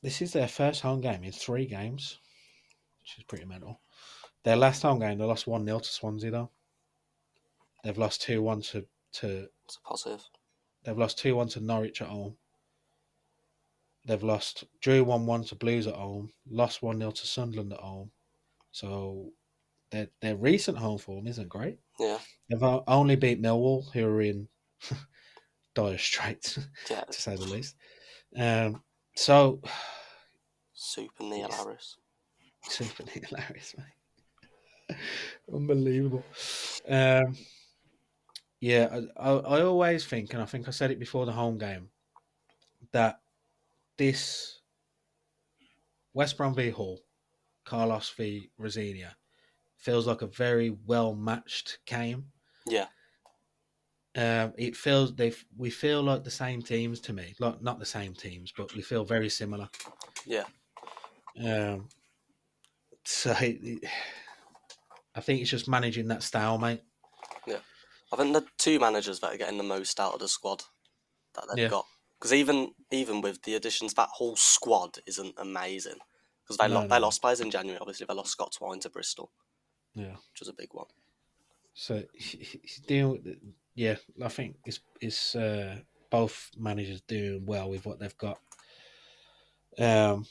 [0.02, 2.18] this is their first home game in three games,
[3.00, 3.80] which is pretty mental.
[4.44, 6.50] Their last home game, they lost one 0 to Swansea though.
[7.84, 10.24] They've lost two one to to it's a positive.
[10.84, 12.36] they've lost two one to Norwich at home.
[14.06, 17.80] They've lost drew one one to Blues at home, lost one 0 to Sunderland at
[17.80, 18.10] home.
[18.72, 19.30] So
[19.90, 21.78] their their recent home form isn't great.
[22.00, 24.48] Yeah, They've only beat Millwall, who are in
[25.74, 26.58] dire straits,
[26.90, 27.02] yeah.
[27.02, 27.76] to say the least.
[28.36, 28.82] Um,
[29.14, 29.60] so
[30.72, 31.50] Super Neil.
[31.50, 31.96] Harris.
[32.68, 34.96] super hilarious, mate.
[35.52, 36.24] Unbelievable.
[36.88, 37.36] Um,
[38.60, 41.58] yeah, I, I, I always think, and I think I said it before the home
[41.58, 41.88] game,
[42.92, 43.20] that
[43.96, 44.60] this
[46.14, 47.00] West Brom v Hull,
[47.64, 49.12] Carlos v Rosenior,
[49.76, 52.26] feels like a very well matched game.
[52.66, 52.86] Yeah,
[54.14, 57.86] Um, it feels they we feel like the same teams to me, like not the
[57.86, 59.68] same teams, but we feel very similar.
[60.26, 60.44] yeah,
[61.42, 61.88] Um,
[63.04, 63.84] so it,
[65.14, 66.82] I think it's just managing that style, mate.
[67.46, 67.60] Yeah,
[68.12, 70.62] I think the two managers that are getting the most out of the squad
[71.34, 71.68] that they've Yeah.
[71.70, 71.86] got.
[72.18, 75.98] Because even even with the additions, that whole squad isn't amazing.
[76.44, 77.78] Because they No, lo- they lost players in January.
[77.80, 79.30] Obviously, they lost Scott Twine to Bristol,
[79.94, 80.16] Yeah.
[80.32, 80.86] which was a big one.
[81.74, 83.42] So he- he- he's dealing with, it-
[83.74, 83.96] yeah.
[84.22, 85.78] I think it's it's uh,
[86.10, 88.38] both managers doing well with what they've got.
[89.78, 90.26] Um,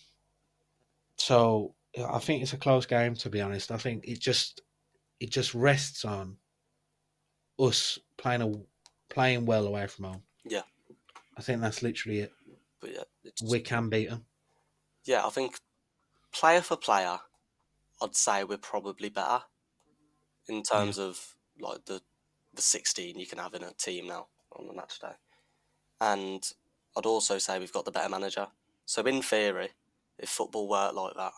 [1.16, 1.74] so
[2.10, 3.16] I think it's a close game.
[3.16, 4.62] To be honest, I think it just
[5.20, 6.38] it just rests on
[7.60, 8.52] us playing a
[9.14, 10.24] playing well away from home.
[10.46, 10.62] Yeah.
[11.38, 12.32] I think that's literally it.
[12.80, 14.26] But yeah, it's, We can beat them.
[15.06, 15.56] yeah, I think
[16.32, 17.20] player for player,
[18.02, 19.42] I'd say we're probably better
[20.48, 22.02] in terms of like the
[22.54, 25.14] the sixteen you can have in a team now on the match day,
[26.02, 26.52] and
[26.97, 28.47] I'd also say we've got the better manager.
[28.86, 29.72] So in theory,
[30.18, 31.34] if football worked like that,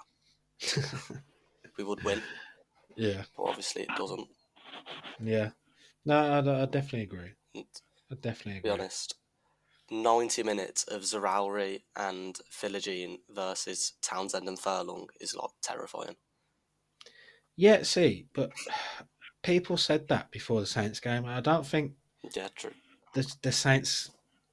[1.78, 2.24] we would win.
[2.95, 4.30] yeah, But obviously, it doesn't.
[5.20, 5.51] yeah.
[6.05, 7.34] No, I, I definitely agree.
[8.11, 8.72] I definitely to be agree.
[8.72, 9.16] honest,
[9.91, 16.18] ninety minutes of Zarauri and Philogene versus Townsend and Furlong is like terrifying.
[17.55, 18.51] Yeah, see, but
[19.43, 21.25] people said that before the Saints game.
[21.25, 21.93] I don't think
[22.35, 22.73] Yeah, true.
[23.13, 24.09] the the Saints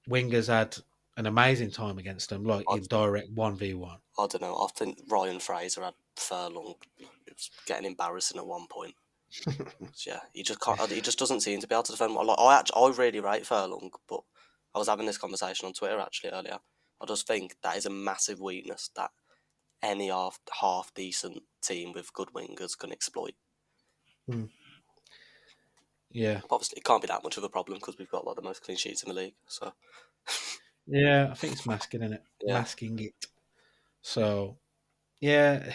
[0.09, 0.77] wingers had
[1.17, 3.99] an amazing time against them, like in I'd- direct one v one.
[4.19, 4.57] I don't know.
[4.57, 6.75] I think Ryan Fraser had Furlong.
[6.99, 8.95] It was getting embarrassing at one point.
[9.95, 10.81] So, yeah, he just can't.
[10.91, 12.15] He just doesn't seem to be able to defend.
[12.15, 14.21] Like I actually, I really rate Furlong, but
[14.75, 16.59] I was having this conversation on Twitter actually earlier.
[17.01, 19.11] I just think that is a massive weakness that
[19.83, 23.35] any half half decent team with good wingers can exploit.
[24.29, 24.45] Hmm.
[26.13, 28.43] Yeah, Obviously, it can't be that much of a problem because we've got like the
[28.43, 29.35] most clean sheets in the league.
[29.47, 29.73] So
[30.87, 31.29] yeah.
[31.31, 32.55] I think it's masking in it, Yeah.
[32.55, 33.15] masking it.
[34.03, 34.59] So,
[35.21, 35.73] yeah,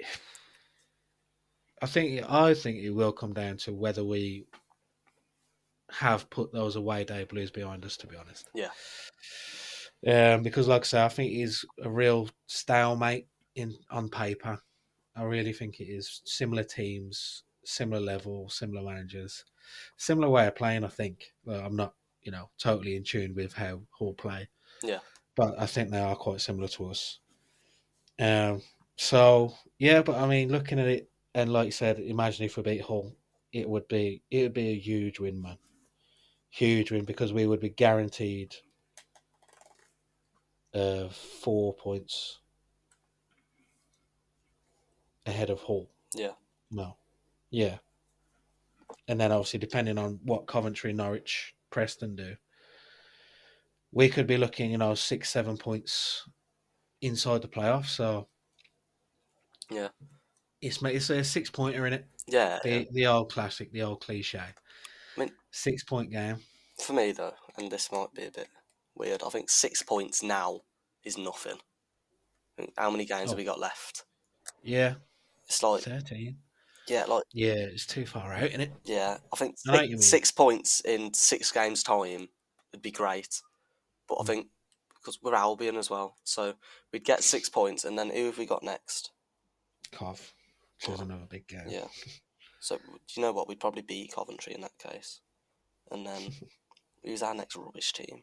[1.82, 4.46] I think I think it will come down to whether we
[5.90, 7.96] have put those away day blues behind us.
[7.98, 8.70] To be honest, Yeah.
[10.06, 14.58] Um, because like I say, I think it is a real stalemate in on paper.
[15.16, 19.44] I really think it is similar teams, similar level, similar managers,
[19.96, 20.84] similar way of playing.
[20.84, 24.48] I think I'm not, you know, totally in tune with how Hull play.
[24.82, 24.98] Yeah.
[25.36, 27.20] but I think they are quite similar to us.
[28.20, 28.62] Um,
[28.96, 32.62] so yeah, but I mean, looking at it, and like you said, imagine if we
[32.62, 33.14] beat Hull,
[33.52, 35.58] it would be it would be a huge win, man.
[36.50, 38.54] Huge win because we would be guaranteed
[40.74, 42.40] uh, four points
[45.26, 45.88] ahead of Hull.
[46.14, 46.32] Yeah.
[46.70, 46.96] No.
[47.52, 47.78] Yeah.
[49.08, 52.34] And then obviously depending on what Coventry, Norwich, Preston do,
[53.92, 56.26] we could be looking, you know, six, seven points
[57.02, 57.90] inside the playoffs.
[57.90, 58.28] So
[59.70, 59.88] Yeah.
[60.60, 62.06] it's it's a six pointer in it.
[62.26, 62.84] yeah, The yeah.
[62.90, 64.38] the old classic, the old cliche.
[64.38, 64.54] I
[65.20, 66.38] mean- six point game.
[66.82, 68.48] for me though, and this might be a bit
[68.94, 69.22] weird.
[69.22, 70.62] I think six points now
[71.04, 71.60] is nothing.
[72.58, 73.32] I How many games Oh.
[73.32, 74.04] have we got left?
[74.62, 74.94] Yeah,
[75.44, 76.42] It's like thirteen.
[76.88, 78.72] Yeah, like Yeah, it's too far out, isn't it?
[78.84, 79.18] yeah.
[79.32, 82.28] I think I six, six points in six games time
[82.72, 83.40] would be great,
[84.08, 84.26] but I Mm.
[84.26, 84.46] think
[84.94, 86.54] because we're Albion as well, so
[86.92, 89.10] we'd get six points, and then who have we got next?
[89.90, 90.32] Cov,
[90.80, 91.68] which is another big game.
[91.68, 91.88] Yeah.
[92.60, 93.48] So do you know what?
[93.48, 95.20] We'd probably beat Coventry in that case,
[95.90, 96.30] and then
[97.04, 98.22] who's our next rubbish team?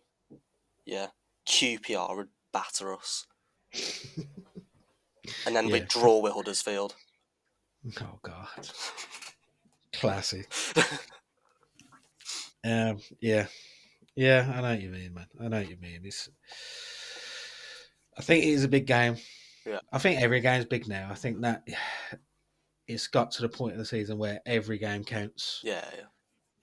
[0.86, 1.08] Yeah,
[1.46, 3.28] QPR would batter us,
[5.46, 5.74] and then Yeah.
[5.74, 6.96] we'd draw with Huddersfield.
[8.02, 8.48] Oh God,
[9.94, 10.46] classy.
[12.66, 13.48] um, yeah,
[14.16, 15.28] yeah, I know what you mean, man.
[15.40, 16.02] I know what you mean.
[16.04, 16.30] It's,
[18.18, 19.16] I think it is a big game.
[19.66, 19.80] Yeah.
[19.94, 21.08] I think every game's big now.
[21.10, 21.66] I think that
[22.88, 25.62] it's got to the point of the season where every game counts.
[25.64, 25.86] Yeah,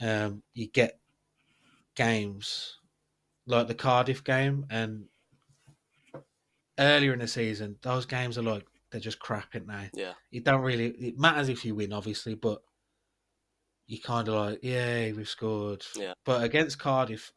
[0.01, 0.99] yeah, Um, you get
[1.95, 2.77] games
[3.47, 5.07] like the Cardiff game, and
[6.79, 9.91] earlier in the season, those games are like they're just crap, aren't they?
[9.95, 12.63] yeah, it don't really it matters if you win obviously but
[13.87, 15.85] you kind of like yeah we've scored.
[15.95, 16.15] Yeah.
[16.25, 17.33] but against cardiff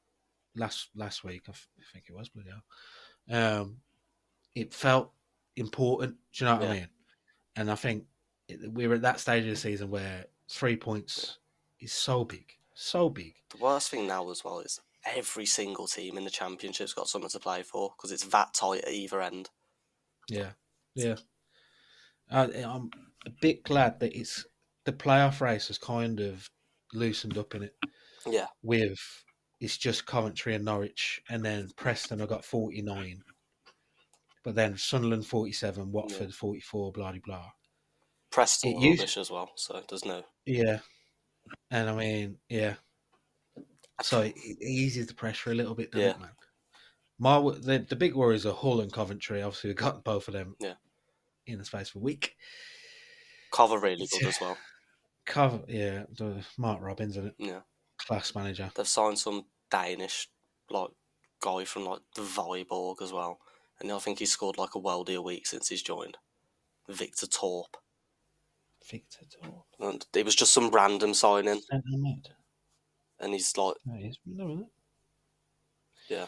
[0.55, 3.77] last last week i, f- I think it was bloody hell, um
[4.55, 5.11] it felt
[5.55, 6.87] important do you know what i mean?
[7.55, 8.05] And i think
[8.47, 11.37] it, we're at that stage of the season where three points
[11.79, 12.45] is so big
[12.81, 13.33] so big.
[13.49, 17.29] The worst thing now as well is every single team in the championship's got something
[17.29, 19.49] to play for because it's that tight at either end.
[20.29, 20.51] yeah.
[20.95, 21.15] Yeah
[22.31, 22.89] I, i'm
[23.25, 24.45] a bit glad that it's
[24.85, 26.47] the playoff race has kind of
[26.93, 27.75] loosened up in it
[28.25, 28.97] Yeah, with
[29.59, 33.21] it's just Coventry and Norwich, and then Preston have got 49.
[34.45, 37.49] But then Sunderland 47, Watford 44, blah, blah, blah.
[38.31, 40.23] Preston It used- rubbish as well, so there's no.
[40.45, 40.79] Yeah.
[41.71, 42.75] And I mean, yeah.
[44.01, 46.13] So it, it eases the pressure a little bit, doesn't Yeah.
[46.15, 46.29] it, man?
[47.19, 49.41] My, the, the big worries are Hull and Coventry.
[49.41, 50.75] Obviously, we've got both of them Yeah.
[51.51, 52.35] In the space of a week.
[53.51, 54.57] Cover really good as well.
[55.25, 57.35] Cover, yeah, the Mark Robins, isn't it?
[57.37, 57.61] Yeah,
[57.97, 58.71] Class manager.
[58.75, 60.27] they've signed some Danish
[60.69, 60.89] like
[61.41, 63.39] guy from like the Viborg as well,
[63.79, 66.17] and I think he scored like a worldie a week since he's joined.
[66.87, 67.77] Victor Torp,
[68.89, 69.65] Victor Torp.
[69.79, 71.61] and it was just some random signing,
[73.19, 74.67] and he's like, oh, No, he's no, isn't?
[76.09, 76.25] Yeah.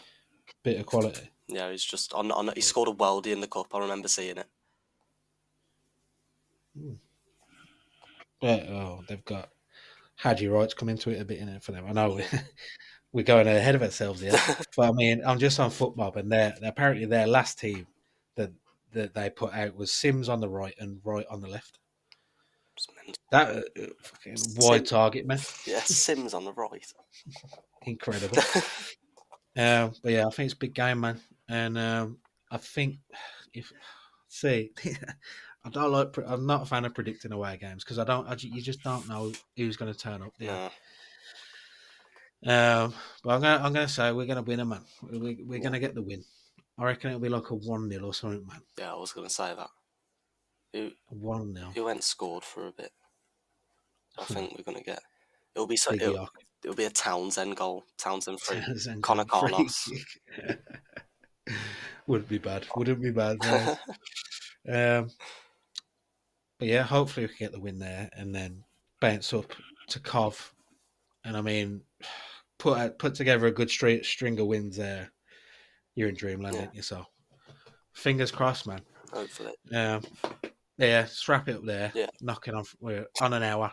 [0.62, 1.30] Bit of quality.
[1.48, 2.50] yeah, he's just on on.
[2.54, 3.74] He scored a worldie in the cup.
[3.74, 4.46] I remember seeing it.
[8.40, 9.50] But oh, they've got
[10.16, 11.86] Haji Wright's come into it a bit in it for them.
[11.86, 12.24] I know we-
[13.12, 14.32] we're going ahead of ourselves here,
[14.76, 17.86] but I mean, I'm just on football, and they're, apparently their last team
[18.36, 18.50] that
[18.94, 21.78] that they put out was Simms on the right and Wright on the left.
[23.30, 26.92] That uh, fucking wide Sim- target, man, Yeah, Simms on the right.
[27.82, 28.38] incredible.
[29.56, 32.18] Um, but yeah, I think it's a big game, man, and um,
[32.50, 32.96] I think
[33.52, 33.70] if
[34.28, 34.72] see,
[35.64, 36.16] I don't like.
[36.26, 38.26] I'm not a fan of predicting away games because I don't.
[38.28, 40.32] I, you just don't know who's going to turn up.
[40.38, 40.68] Yeah.
[42.44, 42.92] Um,
[43.22, 44.80] but I'm gonna I'm gonna say we're gonna win a man.
[45.08, 46.24] We, we're gonna get the win.
[46.76, 48.62] I reckon it'll be like a one 0 or something, man.
[48.76, 49.70] yeah, I was gonna say that.
[50.72, 52.90] Who One 0 who went scored for a bit?
[54.18, 55.00] I think we're gonna get.
[55.54, 55.92] It'll be so.
[55.92, 56.28] It'll,
[56.64, 57.84] it'll be a Townsend goal.
[57.98, 58.60] Townsend free.
[58.60, 59.90] Townsend Conor Carlos.
[62.06, 62.66] Wouldn't be bad.
[62.74, 63.38] Wouldn't be bad.
[64.68, 65.10] um,
[66.62, 68.62] but yeah, hopefully we can get the win there and then
[69.00, 69.52] bounce up
[69.88, 70.54] to Cov.
[71.24, 71.80] And I mean,
[72.58, 75.10] put put together a good straight string of wins there.
[75.96, 76.60] You're in dreamland, Yeah.
[76.62, 76.82] aren't you?
[76.82, 77.04] So
[77.94, 78.80] fingers crossed, man.
[79.12, 79.54] Hopefully.
[79.74, 80.02] Um,
[80.78, 81.90] yeah, strap it up there.
[81.96, 82.06] Yeah.
[82.20, 82.64] knocking on.
[82.80, 83.72] We're on an hour.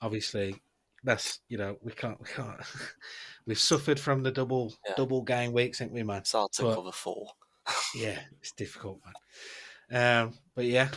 [0.00, 0.56] Obviously,
[1.04, 2.58] that's you know we can't we can't.
[3.46, 4.94] We've suffered from the double Yeah.
[4.96, 6.20] double game weeks, ain't we, man?
[6.22, 7.32] It's hard to But- cover four.
[7.94, 10.24] Yeah, it's difficult, man.
[10.30, 10.88] Um, but yeah,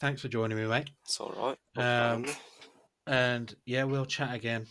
[0.00, 0.90] thanks for joining me, mate.
[1.04, 1.32] It's all
[1.76, 1.84] right.
[2.12, 2.26] Um,
[3.06, 4.66] And yeah, we'll chat again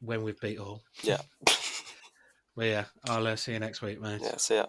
[0.00, 0.82] when we've beat all.
[1.02, 1.20] yeah.
[2.56, 4.20] But yeah, I'll uh, see you next week, mate.
[4.22, 4.36] Yeah.
[4.36, 4.66] See ya.